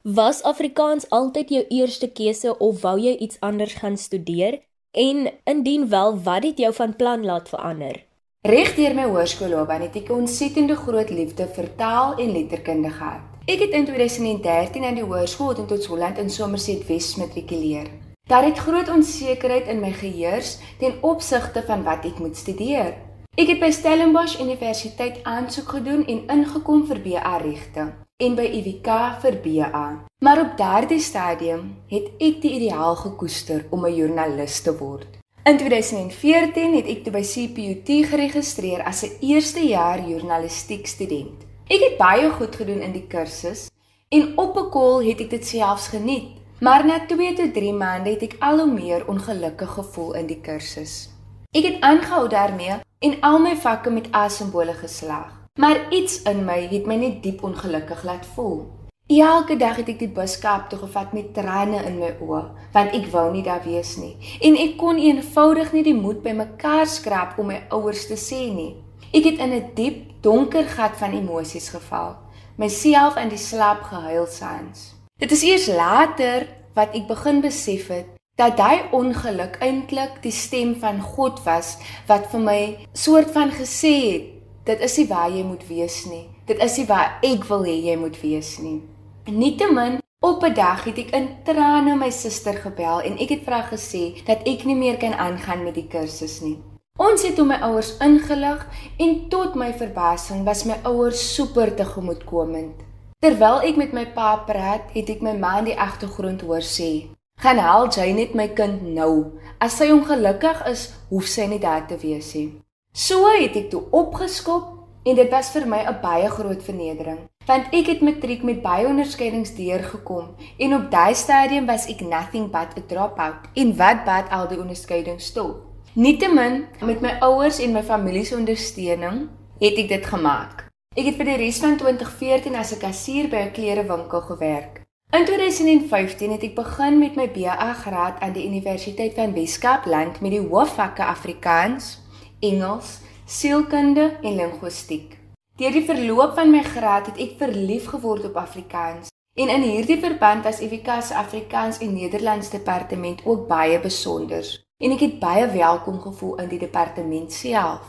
Was 0.02 0.42
Afrikaans 0.42 1.08
altyd 1.10 1.48
jou 1.48 1.64
eerste 1.68 2.08
keuse 2.08 2.58
of 2.58 2.80
wou 2.80 2.96
jy 3.00 3.16
iets 3.16 3.40
anders 3.40 3.74
gaan 3.74 3.96
studeer? 3.96 4.60
En 4.90 5.30
indien 5.44 5.88
wel, 5.88 6.18
wat 6.22 6.42
het 6.42 6.58
jou 6.58 6.74
van 6.74 6.96
plan 6.96 7.24
laat 7.24 7.48
verander? 7.48 8.04
Regdeur 8.42 8.94
my 8.96 9.04
hoërskoolloopbaan 9.12 9.82
het 9.84 9.96
ek 9.96 10.08
'n 10.08 10.24
ontsettende 10.24 10.76
groot 10.76 11.10
liefde 11.10 11.46
vir 11.46 11.68
taal 11.76 12.16
en 12.16 12.32
letterkunde 12.32 12.90
gehad. 12.90 13.20
Ek 13.44 13.58
het 13.60 13.70
in 13.70 13.84
2013 13.84 14.84
aan 14.84 14.94
die 14.94 15.04
Hoërskool 15.04 15.56
in 15.56 15.66
Totsholland 15.66 16.18
in 16.18 16.30
Somerset 16.30 16.86
Wes 16.86 17.16
matrikuleer. 17.16 18.09
Daar 18.30 18.44
het 18.44 18.58
groot 18.58 18.88
onsekerheid 18.88 19.66
in 19.66 19.80
my 19.80 19.90
geheers 19.92 20.58
ten 20.78 20.92
opsigte 21.02 21.62
van 21.66 21.82
wat 21.82 22.04
ek 22.06 22.18
moet 22.22 22.36
studeer. 22.36 22.92
Ek 23.34 23.48
het 23.50 23.58
by 23.58 23.72
Stellenbosch 23.74 24.38
Universiteit 24.38 25.18
aansoek 25.26 25.72
gedoen 25.74 26.04
en 26.06 26.20
ingekom 26.36 26.84
vir 26.86 27.00
BA 27.02 27.32
regte 27.42 27.88
en 28.22 28.36
by 28.38 28.46
UWK 28.60 29.00
vir 29.24 29.40
BA. 29.42 29.82
Maar 30.22 30.42
op 30.44 30.54
daardie 30.60 31.00
stadium 31.02 31.64
het 31.90 32.06
ek 32.22 32.38
die 32.44 32.54
ideaal 32.60 32.94
gekoester 33.02 33.66
om 33.70 33.86
'n 33.86 33.94
joernalis 33.98 34.60
te 34.62 34.78
word. 34.78 35.18
In 35.42 35.56
2014 35.58 36.74
het 36.76 36.86
ek 36.86 37.02
toe 37.04 37.12
by 37.12 37.26
CPUT 37.26 37.90
geregistreer 38.14 38.84
as 38.86 39.02
'n 39.02 39.16
eerste 39.20 39.66
jaar 39.66 39.98
journalistiek 40.06 40.86
student. 40.86 41.46
Ek 41.66 41.80
het 41.80 41.98
baie 41.98 42.30
goed 42.30 42.56
gedoen 42.56 42.80
in 42.80 42.92
die 42.92 43.06
kursus 43.08 43.70
en 44.08 44.38
op 44.38 44.56
'n 44.56 44.70
kol 44.70 45.02
het 45.02 45.20
ek 45.20 45.30
dit 45.30 45.46
selfs 45.46 45.88
geniet. 45.88 46.38
Maar 46.60 46.84
na 46.84 47.06
2 47.06 47.32
tot 47.32 47.54
3 47.54 47.72
maande 47.72 48.10
het 48.10 48.22
ek 48.26 48.34
al 48.44 48.58
hoe 48.60 48.72
meer 48.72 49.06
ongelukkig 49.08 49.70
gevoel 49.78 50.10
in 50.20 50.26
die 50.28 50.40
kursus. 50.44 51.08
Ek 51.56 51.64
het 51.64 51.78
aangehou 51.80 52.26
daarmee 52.28 52.74
en 53.00 53.14
al 53.24 53.38
my 53.40 53.54
vakke 53.56 53.90
met 53.90 54.10
A-simbole 54.14 54.74
geslaag. 54.76 55.30
Maar 55.56 55.80
iets 55.88 56.18
in 56.28 56.44
my 56.44 56.58
het 56.68 56.84
my 56.86 56.98
net 57.00 57.22
diep 57.22 57.40
ongelukkig 57.48 58.04
laat 58.04 58.28
voel. 58.34 58.68
Elke 59.08 59.56
dag 59.56 59.80
het 59.80 59.88
ek 59.88 59.98
die 60.04 60.10
bus 60.20 60.36
Kaap 60.38 60.68
toe 60.68 60.82
gevat 60.84 61.16
met 61.16 61.32
trane 61.34 61.80
in 61.88 61.96
my 61.98 62.12
oë, 62.20 62.44
want 62.76 62.92
ek 63.00 63.08
wou 63.16 63.24
nie 63.32 63.42
daar 63.42 63.64
wees 63.64 63.96
nie. 63.96 64.12
En 64.44 64.60
ek 64.60 64.76
kon 64.76 65.00
eenvoudig 65.00 65.72
nie 65.72 65.86
die 65.88 65.96
moed 65.96 66.20
bymekaar 66.22 66.86
skraap 66.86 67.40
om 67.40 67.48
my 67.54 67.64
ouers 67.72 68.04
te 68.12 68.20
sê 68.20 68.44
nie. 68.52 68.76
Ek 69.16 69.24
het 69.24 69.40
in 69.40 69.56
'n 69.56 69.72
diep, 69.74 70.20
donker 70.20 70.68
gat 70.68 71.00
van 71.00 71.16
emosies 71.16 71.72
geval, 71.72 72.16
myself 72.56 73.16
in 73.16 73.28
die 73.28 73.44
slaap 73.48 73.82
gehuil 73.82 74.26
saans. 74.26 74.99
Dit 75.20 75.30
is 75.30 75.42
eers 75.44 75.66
later 75.68 76.46
wat 76.72 76.94
ek 76.96 77.04
begin 77.04 77.42
besef 77.44 77.90
het 77.92 78.06
dat 78.40 78.54
daai 78.56 78.86
ongeluk 78.96 79.58
eintlik 79.60 80.14
die 80.24 80.32
stem 80.32 80.70
van 80.80 81.02
God 81.04 81.42
was 81.44 81.74
wat 82.08 82.30
vir 82.32 82.40
my 82.46 82.60
soort 82.96 83.28
van 83.34 83.52
gesê 83.52 83.92
het 84.06 84.30
dit 84.70 84.86
is 84.88 84.96
nie 84.96 85.06
waar 85.12 85.28
jy 85.28 85.44
moet 85.44 85.66
wees 85.68 85.98
nie. 86.08 86.24
Dit 86.48 86.64
is 86.64 86.78
nie 86.80 86.86
waar 86.88 87.20
ek 87.20 87.44
wil 87.50 87.68
hê 87.68 87.76
jy 87.90 87.98
moet 88.00 88.16
wees 88.22 88.54
nie. 88.64 88.80
Nietemin 89.28 90.00
op 90.24 90.40
'n 90.40 90.54
dag 90.56 90.88
het 90.88 91.04
ek 91.04 91.12
in 91.12 91.28
trane 91.44 92.00
my 92.00 92.10
suster 92.10 92.56
gebel 92.56 93.04
en 93.04 93.20
ek 93.20 93.28
het 93.28 93.44
vir 93.44 93.52
haar 93.52 93.68
gesê 93.76 94.24
dat 94.24 94.48
ek 94.48 94.64
nie 94.64 94.76
meer 94.76 94.96
kan 94.96 95.12
aangaan 95.12 95.64
met 95.64 95.74
die 95.74 95.88
kursus 95.88 96.40
nie. 96.40 96.56
Ons 96.98 97.22
het 97.28 97.36
hom 97.36 97.48
my 97.48 97.60
ouers 97.60 97.96
ingelig 98.00 98.66
en 98.98 99.28
tot 99.28 99.54
my 99.54 99.72
verbasing 99.72 100.44
was 100.44 100.64
my 100.64 100.80
ouers 100.82 101.34
super 101.34 101.74
tegemoetkomend. 101.74 102.88
Terwyl 103.20 103.58
ek 103.68 103.76
met 103.76 103.90
my 103.92 104.06
pa 104.14 104.30
praat, 104.48 104.86
het 104.94 105.10
ek 105.12 105.18
my 105.20 105.34
ma 105.36 105.58
in 105.60 105.66
die 105.66 105.74
agtergrond 105.76 106.40
hoor 106.40 106.64
sê: 106.64 107.10
"Gaan 107.44 107.58
haal 107.60 107.90
jy 107.92 108.06
net 108.16 108.30
my 108.34 108.46
kind 108.48 108.80
nou. 108.80 109.36
As 109.60 109.76
sy 109.76 109.90
ongelukkig 109.92 110.62
is, 110.70 110.86
hoef 111.10 111.26
sy 111.28 111.44
nie 111.46 111.58
daar 111.60 111.84
te 111.86 111.98
wees 112.00 112.32
nie." 112.34 112.62
So 112.94 113.28
het 113.28 113.58
ek 113.60 113.68
toe 113.70 113.82
opgeskop 113.92 114.64
en 115.04 115.16
dit 115.16 115.28
was 115.30 115.50
vir 115.52 115.66
my 115.66 115.82
'n 115.84 116.00
baie 116.00 116.30
groot 116.30 116.62
vernedering, 116.62 117.18
want 117.46 117.68
ek 117.74 117.86
het 117.92 118.00
matriek 118.00 118.42
met 118.42 118.62
baie 118.62 118.86
onderskeidings 118.86 119.52
deurgekom 119.54 120.34
en 120.58 120.74
op 120.74 120.90
daai 120.90 121.14
stadium 121.14 121.66
was 121.66 121.88
ek 121.88 122.00
nothing 122.00 122.50
but 122.50 122.72
a 122.78 122.80
dropout. 122.88 123.52
En 123.54 123.76
wat 123.76 124.04
bad 124.04 124.30
al 124.30 124.48
die 124.48 124.60
onderskeidings 124.60 125.26
stop? 125.26 125.60
Nietemin 125.92 126.66
met 126.80 127.00
my 127.02 127.18
ouers 127.20 127.58
en 127.60 127.72
my 127.72 127.82
familie 127.82 128.24
se 128.24 128.36
ondersteuning 128.36 129.28
het 129.60 129.76
ek 129.76 129.88
dit 129.88 130.06
gemaak. 130.06 130.69
Ek 130.98 131.06
het 131.06 131.20
vir 131.20 131.28
die 131.28 131.36
res 131.38 131.58
van 131.62 131.76
2014 131.78 132.56
as 132.58 132.72
'n 132.74 132.80
kassier 132.82 133.28
by 133.30 133.40
'n 133.46 133.52
klerewinkel 133.54 134.20
gewerk. 134.20 134.80
In 135.12 135.24
2015 135.24 136.30
het 136.32 136.42
ek 136.42 136.54
begin 136.54 136.98
met 136.98 137.14
my 137.14 137.30
BA 137.30 137.72
graad 137.72 138.20
aan 138.20 138.32
die 138.32 138.46
Universiteit 138.46 139.14
van 139.14 139.32
Wes-Kaapland 139.32 140.20
met 140.20 140.30
die 140.30 140.40
hoofvakke 140.40 141.04
Afrikaans, 141.04 142.00
Engels, 142.40 142.98
sielkunde 143.24 144.18
en 144.22 144.34
linguistiek. 144.34 145.18
Deur 145.56 145.72
die 145.72 145.84
verloop 145.84 146.34
van 146.34 146.50
my 146.50 146.62
graad 146.62 147.06
het 147.06 147.18
ek 147.18 147.38
verlief 147.38 147.86
geword 147.86 148.24
op 148.24 148.36
Afrikaans 148.36 149.08
en 149.34 149.48
in 149.48 149.62
hierdie 149.62 150.00
verband 150.00 150.44
was 150.44 150.60
EWK 150.60 151.02
se 151.02 151.14
Afrikaans 151.14 151.78
en 151.78 151.94
Nederlands 151.94 152.50
departement 152.50 153.20
ook 153.24 153.46
baie 153.46 153.80
besonder 153.80 154.64
en 154.78 154.90
ek 154.90 155.00
het 155.00 155.18
baie 155.20 155.46
welkom 155.46 156.00
gevoel 156.00 156.36
in 156.36 156.48
die 156.48 156.58
departement 156.58 157.32
self. 157.32 157.86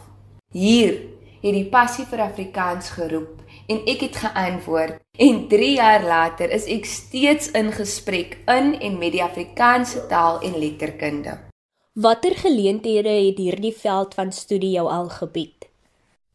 Hier 0.51 1.20
het 1.41 1.53
die 1.53 1.67
passie 1.69 2.05
vir 2.05 2.21
Afrikaans 2.27 2.89
geroep 2.97 3.41
en 3.67 3.81
ek 3.89 4.05
het 4.05 4.19
geantwoord 4.23 4.99
en 5.25 5.47
3 5.49 5.71
jaar 5.75 6.03
later 6.05 6.51
is 6.53 6.67
ek 6.69 6.85
steeds 6.85 7.51
in 7.57 7.71
gesprek 7.73 8.37
in 8.45 8.75
en 8.79 8.99
met 9.01 9.15
die 9.15 9.23
Afrikaanse 9.23 10.05
taal 10.11 10.41
en 10.41 10.57
letterkunde. 10.59 11.37
Watter 11.93 12.35
geleenthede 12.39 13.09
het 13.09 13.37
hierdie 13.37 13.75
veld 13.75 14.13
van 14.13 14.31
studie 14.31 14.71
jou 14.77 14.87
al 14.87 15.09
gebied? 15.09 15.67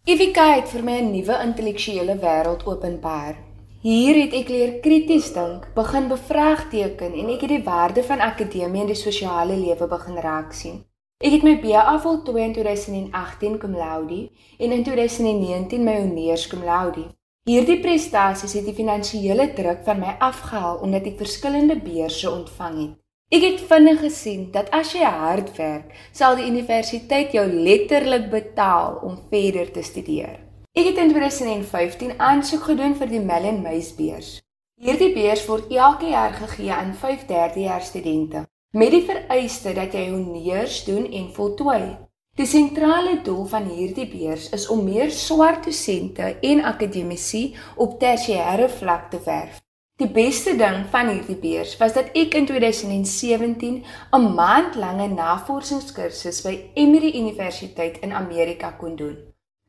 EVK 0.05 0.37
het 0.37 0.69
vir 0.69 0.83
my 0.85 0.99
'n 1.01 1.11
nuwe 1.11 1.37
intellektuele 1.43 2.17
wêreld 2.19 2.67
openbaar. 2.67 3.35
Hier 3.83 4.15
het 4.15 4.33
ek 4.33 4.49
leer 4.49 4.73
krities 4.81 5.33
dink, 5.33 5.67
begin 5.75 6.09
bevraagteken 6.09 7.13
en 7.13 7.29
ek 7.31 7.41
het 7.41 7.49
die 7.49 7.63
waarde 7.63 8.03
van 8.03 8.21
akademie 8.21 8.81
en 8.81 8.87
die 8.87 8.95
sosiale 8.95 9.57
lewe 9.57 9.87
begin 9.87 10.17
raak 10.17 10.53
sien. 10.53 10.85
Ek 11.17 11.33
het 11.33 11.45
my 11.47 11.55
BA 11.63 11.95
voltooi 12.05 12.43
in 12.45 12.51
2018 12.53 13.55
cum 13.59 13.73
laude 13.73 14.29
en 14.61 14.73
in 14.73 14.83
2019 14.85 15.85
my 15.85 15.95
honeurs 16.03 16.47
cum 16.47 16.65
laude. 16.65 17.07
Hierdie 17.49 17.79
prestasies 17.81 18.53
het 18.53 18.67
die 18.69 18.75
finansiële 18.77 19.47
druk 19.57 19.81
van 19.87 20.03
my 20.03 20.13
afgehaal 20.21 20.83
omdat 20.85 21.07
ek 21.09 21.23
verskillende 21.23 21.79
beurse 21.81 22.29
ontvang 22.29 22.75
het. 22.83 22.99
Ek 23.33 23.47
het 23.47 23.63
vinnig 23.71 24.03
gesien 24.05 24.43
dat 24.53 24.69
as 24.77 24.93
jy 24.93 25.09
hard 25.09 25.55
werk, 25.57 25.95
sal 26.13 26.37
die 26.37 26.51
universiteit 26.51 27.33
jou 27.33 27.47
letterlik 27.49 28.29
betaal 28.31 28.99
om 29.09 29.17
verder 29.31 29.71
te 29.73 29.85
studeer. 29.89 30.37
Ek 30.77 30.91
het 30.91 31.01
in 31.01 31.15
2015 31.15 32.19
aansoek 32.21 32.69
gedoen 32.69 32.93
vir 33.01 33.09
die 33.15 33.23
Mellon 33.25 33.63
Meys 33.65 33.95
beurs. 33.97 34.35
Hierdie 34.77 35.15
beurs 35.17 35.47
word 35.49 35.73
elke 35.73 36.13
jaar 36.13 36.37
gegee 36.37 36.71
aan 36.77 36.93
5 36.93 37.25
derdejaars 37.31 37.89
studente 37.95 38.45
met 38.73 38.91
die 38.91 39.05
vereiste 39.07 39.73
dat 39.75 39.95
jy 39.95 40.09
honeurs 40.11 40.85
doen 40.85 41.07
en 41.13 41.31
voltooi. 41.35 41.97
Die 42.37 42.47
sentrale 42.47 43.21
doel 43.25 43.47
van 43.49 43.69
hierdie 43.73 44.09
beurs 44.11 44.51
is 44.53 44.67
om 44.69 44.83
meer 44.85 45.11
swart 45.11 45.65
dosente 45.65 46.35
en 46.45 46.65
akademici 46.69 47.55
op 47.77 47.95
tersiêre 48.01 48.69
vlak 48.69 49.07
te 49.11 49.21
werf. 49.25 49.63
Die 49.97 50.11
beste 50.13 50.53
ding 50.61 50.83
van 50.93 51.09
hierdie 51.09 51.39
beurs 51.41 51.71
was 51.81 51.95
dat 51.97 52.11
ek 52.13 52.35
in 52.37 52.45
2017 52.51 53.79
'n 54.13 54.27
maand 54.35 54.77
lange 54.77 55.09
navorsingskursus 55.09 56.43
by 56.45 56.55
Emory 56.75 57.15
Universiteit 57.17 57.97
in 58.05 58.13
Amerika 58.13 58.71
kon 58.77 58.97
doen. 58.97 59.17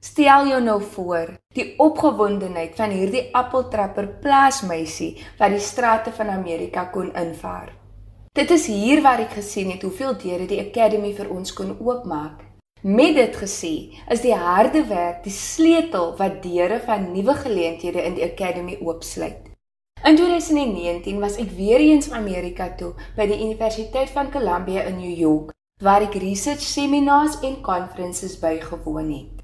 Stel 0.03 0.47
jou 0.47 0.61
nou 0.63 0.81
voor, 0.83 1.31
die 1.55 1.73
opgewondenheid 1.79 2.75
van 2.75 2.89
hierdie 2.89 3.29
appeltrapper 3.31 4.07
plaasmeisie 4.19 5.13
wat 5.39 5.55
die 5.55 5.63
strate 5.63 6.11
van 6.11 6.29
Amerika 6.29 6.85
kon 6.91 7.13
invaar. 7.15 7.76
Dit 8.37 8.51
is 8.53 8.67
hier 8.69 8.99
waar 9.01 9.17
ek 9.23 9.31
gesien 9.33 9.71
het 9.73 9.81
hoeveel 9.81 10.11
deure 10.21 10.45
die 10.45 10.59
Academy 10.61 11.09
vir 11.17 11.29
ons 11.33 11.53
kon 11.57 11.71
oopmaak. 11.81 12.43
Met 12.85 13.15
dit 13.17 13.37
gesê, 13.41 13.71
is 14.13 14.21
die 14.21 14.35
harde 14.37 14.83
werk 14.91 15.23
die 15.23 15.33
sleutel 15.33 16.11
wat 16.19 16.43
deure 16.43 16.77
van 16.85 17.07
nuwe 17.15 17.33
geleenthede 17.39 18.03
in 18.05 18.13
die 18.19 18.27
Academy 18.27 18.77
oopsluit. 18.77 19.49
In 20.05 20.21
2019 20.21 21.17
was 21.23 21.39
ek 21.41 21.49
weer 21.57 21.81
eens 21.81 22.11
in 22.11 22.19
Amerika 22.19 22.69
toe 22.77 22.91
by 23.17 23.25
die 23.25 23.39
Universiteit 23.41 24.13
van 24.13 24.29
Columbia 24.29 24.85
in 24.85 25.01
New 25.01 25.17
York, 25.17 25.49
waar 25.81 26.05
ek 26.05 26.21
research 26.21 26.61
seminars 26.61 27.39
en 27.41 27.57
conferences 27.65 28.37
bygewoon 28.37 29.09
het. 29.15 29.36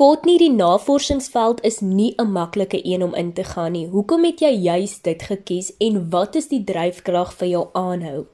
Kotnie 0.00 0.38
die 0.40 0.48
navorsingsveld 0.48 1.58
is 1.68 1.80
nie 1.80 2.14
'n 2.16 2.32
maklike 2.32 2.78
een 2.90 3.02
om 3.02 3.14
in 3.14 3.32
te 3.32 3.44
gaan 3.44 3.72
nie. 3.72 3.86
Hoekom 3.86 4.24
het 4.24 4.40
jy 4.40 4.48
juis 4.48 5.02
dit 5.02 5.22
gekies 5.22 5.76
en 5.76 6.10
wat 6.10 6.34
is 6.34 6.48
die 6.48 6.64
dryfkrag 6.64 7.34
vir 7.34 7.48
jou 7.48 7.68
aanhou? 7.72 8.26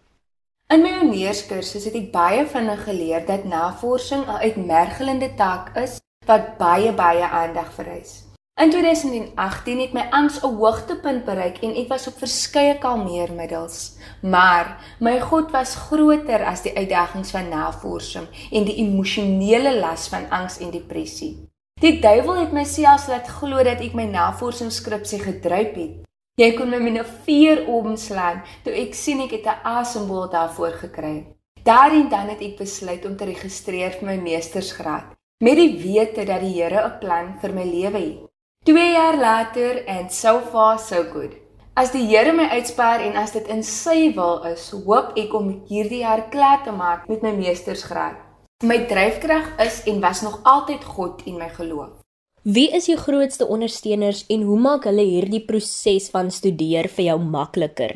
In 0.68 0.82
my 0.82 0.92
honeurskursus 0.98 1.84
het 1.84 1.94
ek 1.94 2.12
baie 2.12 2.46
vinnig 2.46 2.84
geleer 2.84 3.26
dat 3.26 3.44
navorsing 3.44 4.22
'n 4.26 4.38
uitmergelende 4.46 5.34
taak 5.34 5.76
is 5.76 5.98
wat 6.26 6.56
baie 6.58 6.92
baie 6.92 7.24
aandag 7.24 7.72
vereis. 7.72 8.22
In 8.60 8.70
2018 8.70 9.80
het 9.80 9.92
my 9.92 10.06
angs 10.10 10.38
'n 10.42 10.54
hoogtepunt 10.54 11.24
bereik 11.24 11.58
en 11.58 11.74
ek 11.74 11.88
was 11.88 12.06
op 12.06 12.18
verskeie 12.18 12.78
kalmeermiddels. 12.78 13.96
Maar 14.22 14.94
my 15.00 15.20
God 15.20 15.50
was 15.50 15.74
groter 15.74 16.44
as 16.44 16.62
die 16.62 16.76
uitdagings 16.76 17.30
van 17.30 17.48
navorsing 17.48 18.26
en 18.52 18.64
die 18.64 18.76
emosionele 18.76 19.78
las 19.78 20.08
van 20.08 20.30
angs 20.30 20.58
en 20.58 20.70
depressie. 20.70 21.45
Die 21.76 21.98
duiwel 22.00 22.38
het 22.40 22.52
my 22.56 22.62
selfs 22.64 23.04
laat 23.12 23.26
glo 23.28 23.60
dat 23.66 23.82
ek 23.84 23.92
my 23.92 24.06
navorsingsskripsie 24.08 25.18
gedryp 25.20 25.74
het. 25.76 25.98
Jy 26.40 26.46
kon 26.56 26.70
my 26.72 26.78
met 26.80 26.96
'n 27.02 27.10
veer 27.26 27.58
oomslaan 27.68 28.40
toe 28.64 28.72
ek 28.72 28.94
sien 28.94 29.20
ek 29.20 29.32
het 29.36 29.46
'n 29.46 29.60
asembol 29.62 30.24
daarvoor 30.32 30.72
gekry. 30.80 31.26
Daarin 31.64 32.08
dan 32.08 32.28
het 32.32 32.40
ek 32.40 32.56
besluit 32.56 33.04
om 33.04 33.16
te 33.16 33.24
registreer 33.24 33.90
vir 33.90 34.08
my 34.08 34.16
meestersgraad 34.16 35.12
met 35.44 35.56
die 35.56 35.76
wete 35.84 36.24
dat 36.24 36.40
die 36.40 36.54
Here 36.62 36.80
'n 36.80 36.98
plan 36.98 37.38
vir 37.40 37.52
my 37.52 37.64
lewe 37.64 37.98
het. 37.98 38.30
2 38.64 38.92
jaar 38.92 39.16
later 39.16 39.84
and 39.86 40.12
so 40.12 40.40
far 40.40 40.78
so 40.78 41.02
good. 41.02 41.32
As 41.74 41.90
die 41.92 42.06
Here 42.06 42.32
my 42.32 42.48
uitspaar 42.48 43.00
en 43.00 43.16
as 43.16 43.32
dit 43.32 43.46
in 43.48 43.62
sy 43.62 44.14
wil 44.14 44.44
is, 44.44 44.70
hoop 44.70 45.12
ek 45.16 45.34
om 45.34 45.62
hierdie 45.68 46.00
jaar 46.00 46.30
klaar 46.30 46.64
te 46.64 46.72
maak 46.72 47.08
met 47.08 47.22
my 47.22 47.32
meestersgraad. 47.32 48.25
My 48.64 48.78
dryfkrag 48.88 49.50
is 49.60 49.82
en 49.84 50.00
was 50.00 50.22
nog 50.22 50.40
altyd 50.42 50.84
God 50.84 51.22
en 51.26 51.34
my 51.36 51.48
geloof. 51.48 51.90
Wie 52.42 52.70
is 52.72 52.86
jou 52.88 52.96
grootste 52.96 53.44
ondersteuners 53.46 54.22
en 54.32 54.46
hoe 54.48 54.56
maak 54.58 54.86
hulle 54.88 55.04
hierdie 55.04 55.42
proses 55.44 56.06
van 56.08 56.30
studeer 56.32 56.88
vir 56.88 57.04
jou 57.10 57.18
makliker? 57.20 57.92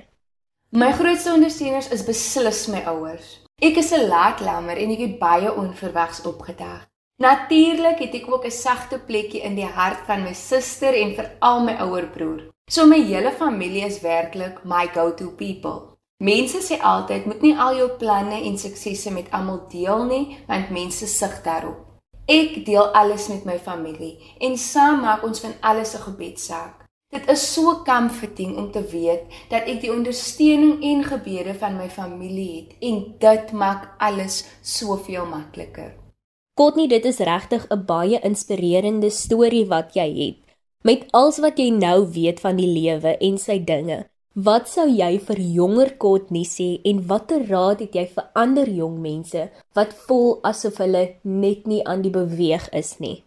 My 0.76 0.90
grootste 0.92 1.32
ondersteuners 1.32 1.88
is 1.88 2.04
beslis 2.04 2.66
my 2.68 2.82
ouers. 2.92 3.38
Ek 3.56 3.80
is 3.80 3.92
'n 3.92 4.04
laatlammer 4.12 4.76
en 4.76 4.90
ek 4.90 5.00
het 5.00 5.18
baie 5.18 5.48
onverwags 5.48 6.20
opgedag. 6.28 6.84
Natuurlik 7.16 7.98
het 7.98 8.14
ek 8.14 8.28
ook 8.28 8.44
'n 8.44 8.50
sagte 8.50 8.98
plekkie 8.98 9.40
in 9.40 9.54
die 9.54 9.70
hart 9.78 10.04
van 10.06 10.22
my 10.22 10.34
suster 10.34 10.92
en 10.92 11.14
veral 11.14 11.64
my 11.64 11.72
ouer 11.80 12.06
broer. 12.06 12.50
So 12.70 12.86
my 12.86 13.00
hele 13.00 13.32
familie 13.32 13.86
is 13.86 14.00
werklik 14.00 14.64
my 14.64 14.86
go-to 14.92 15.30
people. 15.30 15.96
Mense 16.20 16.60
sê 16.60 16.76
altyd 16.84 17.24
moet 17.24 17.40
nie 17.40 17.54
al 17.56 17.78
jou 17.78 17.86
planne 18.00 18.42
en 18.44 18.58
suksesse 18.60 19.08
met 19.10 19.30
almal 19.32 19.62
deel 19.72 20.02
nie, 20.04 20.24
want 20.48 20.68
mense 20.68 21.06
sug 21.08 21.38
daarop. 21.46 21.78
Ek 22.28 22.58
deel 22.66 22.92
alles 22.92 23.30
met 23.32 23.46
my 23.48 23.56
familie 23.58 24.18
en 24.44 24.58
saam 24.60 25.00
maak 25.00 25.24
ons 25.24 25.40
van 25.40 25.54
alles 25.60 25.94
'n 25.96 26.04
gebedsaak. 26.04 26.84
Dit 27.10 27.24
is 27.28 27.52
so 27.54 27.82
comforting 27.84 28.56
om 28.56 28.70
te 28.70 28.82
weet 28.82 29.22
dat 29.48 29.66
ek 29.66 29.80
die 29.80 29.92
ondersteuning 29.92 30.82
en 30.82 31.04
gebede 31.04 31.54
van 31.54 31.76
my 31.76 31.88
familie 31.88 32.56
het 32.56 32.76
en 32.80 33.14
dit 33.18 33.52
maak 33.52 33.88
alles 33.98 34.44
soveel 34.62 35.26
makliker. 35.26 35.96
Kotnie, 36.54 36.88
dit 36.88 37.04
is 37.04 37.18
regtig 37.18 37.66
'n 37.70 37.84
baie 37.84 38.20
inspirerende 38.20 39.10
storie 39.10 39.66
wat 39.66 39.94
jy 39.94 40.08
het. 40.26 40.38
Met 40.82 41.04
alles 41.10 41.38
wat 41.38 41.58
jy 41.58 41.70
nou 41.70 42.12
weet 42.12 42.40
van 42.40 42.56
die 42.56 42.68
lewe 42.68 43.16
en 43.18 43.38
sy 43.38 43.64
dinge, 43.64 44.09
wat 44.34 44.68
sou 44.70 44.86
jy 44.86 45.18
vir 45.18 45.40
jonger 45.40 45.96
Kotnie 45.98 46.46
sê 46.46 46.80
en 46.86 47.02
watter 47.06 47.42
raad 47.48 47.80
het 47.82 47.96
jy 47.98 48.06
vir 48.14 48.28
ander 48.34 48.68
jong 48.68 49.00
mense 49.02 49.48
wat 49.74 49.96
voel 50.06 50.38
asof 50.46 50.78
hulle 50.78 51.16
net 51.24 51.66
nie 51.66 51.82
aan 51.84 52.02
die 52.02 52.14
beweeg 52.14 52.68
is 52.72 52.98
nie? 53.00 53.24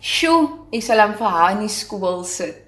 Sjoe, 0.00 0.68
ek 0.72 0.82
sal 0.82 1.00
hom 1.00 1.14
vir 1.16 1.32
haar 1.32 1.54
in 1.56 1.64
die 1.64 1.72
skool 1.72 2.24
sit. 2.24 2.58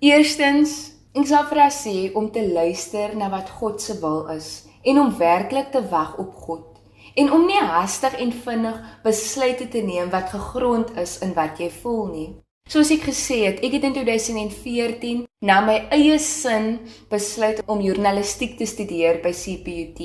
Eerstens, 0.00 0.92
ek 1.16 1.26
sal 1.26 1.48
vir 1.50 1.64
haar 1.64 1.74
sê 1.74 2.12
om 2.14 2.30
te 2.30 2.46
luister 2.46 3.16
na 3.16 3.28
wat 3.32 3.50
God 3.58 3.82
se 3.82 3.98
wil 4.00 4.28
is 4.30 4.68
en 4.86 5.00
om 5.02 5.14
werklik 5.18 5.72
te 5.72 5.82
wag 5.90 6.14
op 6.22 6.34
God 6.46 6.76
en 7.16 7.32
om 7.32 7.46
nie 7.48 7.58
hastig 7.58 8.14
en 8.20 8.32
vinnig 8.44 8.80
besluite 9.02 9.66
te 9.72 9.80
neem 9.82 10.10
wat 10.12 10.30
gegrond 10.30 10.92
is 11.00 11.18
in 11.24 11.32
wat 11.34 11.58
jy 11.58 11.70
voel 11.82 12.04
nie. 12.12 12.28
Soos 12.66 12.88
ek 12.90 13.04
gesê 13.06 13.44
het, 13.44 13.60
ek 13.62 13.76
het 13.76 13.84
in 13.86 13.92
2014 13.94 15.20
na 15.46 15.60
my 15.62 15.76
eie 15.94 16.16
sin 16.18 16.80
besluit 17.06 17.60
om 17.70 17.78
journalistiek 17.78 18.56
te 18.58 18.66
studeer 18.66 19.20
by 19.22 19.30
CPUT. 19.30 20.00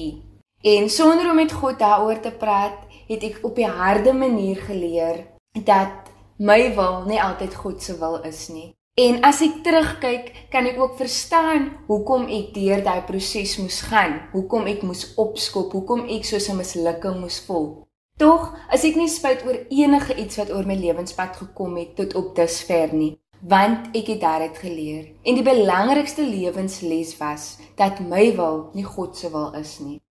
En 0.61 0.85
sonder 0.93 1.31
om 1.31 1.39
met 1.41 1.55
God 1.57 1.79
daaroor 1.81 2.21
te 2.21 2.29
praat, 2.29 2.77
het 3.09 3.25
ek 3.25 3.39
op 3.41 3.57
'n 3.57 3.73
harde 3.81 4.13
manier 4.13 4.61
geleer 4.61 5.25
dat 5.65 6.13
my 6.37 6.75
wil 6.75 7.05
nie 7.09 7.21
altyd 7.21 7.55
God 7.55 7.81
se 7.81 7.97
wil 7.97 8.21
is 8.21 8.47
nie. 8.49 8.75
En 8.93 9.21
as 9.21 9.41
ek 9.41 9.63
terugkyk, 9.63 10.47
kan 10.51 10.65
ek 10.65 10.79
ook 10.79 10.97
verstaan 10.97 11.71
hoekom 11.87 12.29
ek 12.29 12.53
deur 12.53 12.83
daai 12.83 13.01
proses 13.01 13.57
moes 13.57 13.81
gaan, 13.81 14.29
hoekom 14.33 14.67
ek 14.67 14.81
moes 14.83 15.13
opskop, 15.15 15.71
hoekom 15.71 16.05
ek 16.09 16.25
so 16.25 16.37
'n 16.37 16.57
mislukking 16.57 17.19
moes 17.19 17.39
voel. 17.39 17.87
Tog, 18.17 18.51
as 18.69 18.83
ek 18.87 18.99
nie 18.99 19.09
spyt 19.09 19.45
oor 19.47 19.57
enige 19.69 20.15
iets 20.15 20.37
wat 20.41 20.51
oor 20.53 20.67
my 20.67 20.75
lewenspad 20.75 21.37
gekom 21.39 21.77
het 21.79 21.95
tot 21.95 22.15
op 22.19 22.35
dusver 22.35 22.93
nie, 22.93 23.15
want 23.41 23.95
ek 23.97 24.13
het 24.13 24.21
daaruit 24.21 24.57
geleer. 24.57 25.09
En 25.23 25.39
die 25.39 25.45
belangrikste 25.45 26.25
lewensles 26.27 27.15
was 27.17 27.57
dat 27.79 27.99
my 27.99 28.35
wil 28.37 28.69
nie 28.73 28.85
God 28.85 29.17
se 29.17 29.31
wil 29.33 29.53
is 29.57 29.79
nie. 29.79 30.01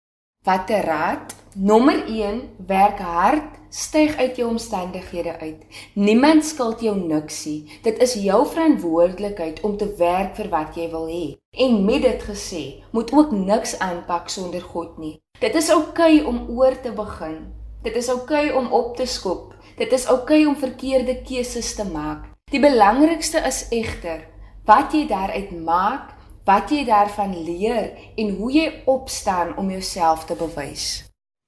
Watter 0.45 0.85
raad? 0.85 1.35
Nommer 1.55 2.07
1: 2.07 2.41
werk 2.67 2.99
hard 2.99 3.59
styg 3.69 4.17
uit 4.17 4.37
jou 4.37 4.49
omstandighede 4.49 5.39
uit. 5.39 5.67
Niemand 5.95 6.45
skuld 6.45 6.81
jou 6.81 6.97
niksie. 6.97 7.81
Dit 7.83 8.01
is 8.01 8.15
jou 8.15 8.47
verantwoordelikheid 8.47 9.61
om 9.61 9.77
te 9.77 9.95
werk 9.99 10.35
vir 10.41 10.49
wat 10.49 10.75
jy 10.81 10.89
wil 10.91 11.07
hê. 11.13 11.27
En 11.51 11.85
met 11.85 12.03
dit 12.03 12.23
gesê, 12.23 12.65
moet 12.91 13.13
ook 13.13 13.37
niks 13.37 13.79
aanpak 13.79 14.29
sonder 14.29 14.63
God 14.63 14.99
nie. 14.99 15.19
Dit 15.41 15.55
is 15.55 15.71
oukei 15.71 16.21
okay 16.21 16.27
om 16.27 16.47
oor 16.49 16.81
te 16.81 16.93
begin. 16.93 17.60
Dit 17.83 17.97
is 17.97 18.11
oukei 18.13 18.51
okay 18.51 18.57
om 18.57 18.73
op 18.73 18.97
te 18.97 19.07
skop. 19.07 19.55
Dit 19.77 19.93
is 19.93 20.05
oukei 20.07 20.43
okay 20.43 20.53
om 20.53 20.57
verkeerde 20.57 21.23
keuses 21.25 21.75
te 21.75 21.85
maak. 21.85 22.27
Die 22.53 22.61
belangrikste 22.61 23.41
is 23.49 23.67
egter 23.73 24.27
wat 24.69 24.93
jy 24.93 25.07
daaruit 25.09 25.51
maak, 25.65 26.13
wat 26.45 26.71
jy 26.71 26.85
daarvan 26.85 27.33
leer 27.45 27.89
en 28.21 28.35
hoe 28.37 28.51
jy 28.53 28.67
opstaan 28.85 29.57
om 29.57 29.71
jouself 29.73 30.27
te 30.29 30.37
bewys. 30.37 31.07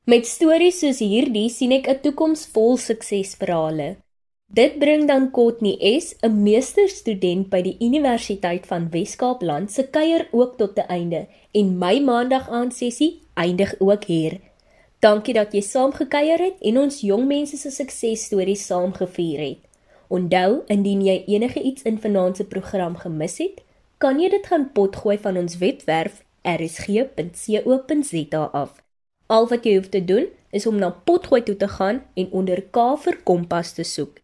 Met 0.08 0.26
stories 0.26 0.80
soos 0.80 1.02
hierdie 1.04 1.50
sien 1.52 1.72
ek 1.76 1.86
'n 1.88 2.00
toekoms 2.02 2.46
vol 2.54 2.76
suksesverhale. 2.76 3.96
Dit 4.48 4.78
bring 4.78 5.06
dan 5.08 5.30
Kotnie 5.30 5.78
S, 6.00 6.16
'n 6.22 6.42
meesterstudent 6.42 7.50
by 7.50 7.62
die 7.62 7.76
Universiteit 7.80 8.66
van 8.66 8.88
Wes-Kaapland 8.90 9.70
se 9.70 9.84
kuier 9.84 10.28
ook 10.32 10.56
tot 10.56 10.78
'n 10.78 10.88
einde 10.88 11.28
en 11.52 11.78
my 11.78 12.00
maandag 12.00 12.48
aand 12.48 12.74
sessie 12.74 13.20
eindig 13.34 13.74
ook 13.78 14.04
hier. 14.04 14.40
Dankie 15.02 15.34
dat 15.34 15.50
jy 15.50 15.60
saam 15.66 15.90
gekuier 15.90 16.38
het 16.38 16.60
en 16.62 16.76
ons 16.78 17.00
jong 17.02 17.24
mense 17.26 17.56
se 17.58 17.70
suksesstories 17.74 18.66
saam 18.70 18.92
gevier 18.94 19.40
het. 19.42 19.58
Onthou, 20.12 20.62
indien 20.70 21.00
jy 21.02 21.24
enige 21.26 21.62
iets 21.62 21.82
in 21.88 21.98
vanaand 21.98 22.36
se 22.38 22.44
program 22.46 22.94
gemis 23.00 23.38
het, 23.42 23.62
kan 23.98 24.20
jy 24.22 24.28
dit 24.30 24.46
gaan 24.46 24.68
potgooi 24.76 25.18
van 25.18 25.36
ons 25.40 25.58
webwerf 25.58 26.22
rsg.co.za 26.46 28.44
af. 28.52 28.78
Al 29.26 29.48
wat 29.50 29.66
jy 29.66 29.74
hoef 29.78 29.88
te 29.90 30.04
doen 30.04 30.26
is 30.52 30.66
om 30.68 30.78
na 30.78 30.90
Potgooi 30.90 31.42
toe 31.42 31.56
te 31.56 31.68
gaan 31.68 32.02
en 32.14 32.28
onder 32.30 32.62
K 32.62 32.78
vir 33.04 33.16
Kompas 33.26 33.72
te 33.72 33.82
soek. 33.82 34.20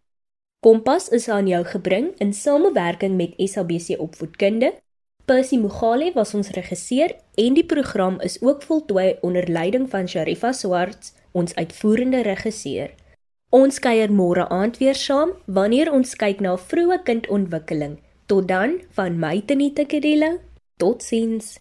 Kompas 0.63 1.09
is 1.15 1.27
aan 1.27 1.47
jou 1.47 1.63
gebring 1.65 2.11
in 2.23 2.33
samewerking 2.33 3.15
met 3.17 3.33
SABC 3.37 3.99
Opvoedkunde. 3.99 4.73
Percy 5.29 5.57
Mogale 5.57 6.09
was 6.15 6.31
ons 6.33 6.47
regisseur 6.55 7.11
en 7.37 7.53
die 7.53 7.63
program 7.63 8.15
is 8.25 8.39
ook 8.41 8.63
voltooi 8.65 9.17
onder 9.21 9.45
leiding 9.45 9.85
van 9.89 10.07
Sharifa 10.09 10.49
Swarts, 10.51 11.13
ons 11.31 11.53
uitvoerende 11.55 12.23
regisseur. 12.25 12.89
Ons 13.53 13.77
kuier 13.79 14.09
môre 14.09 14.47
aand 14.49 14.81
weer 14.81 14.97
saam 14.97 15.35
wanneer 15.45 15.93
ons 15.93 16.15
kyk 16.17 16.41
na 16.41 16.55
vroeë 16.57 17.03
kindontwikkeling. 17.05 17.99
Tot 18.25 18.49
dan 18.49 18.79
van 18.97 19.21
my 19.21 19.35
Tenita 19.45 19.85
Kedela. 19.85 20.31
Totsiens. 20.81 21.59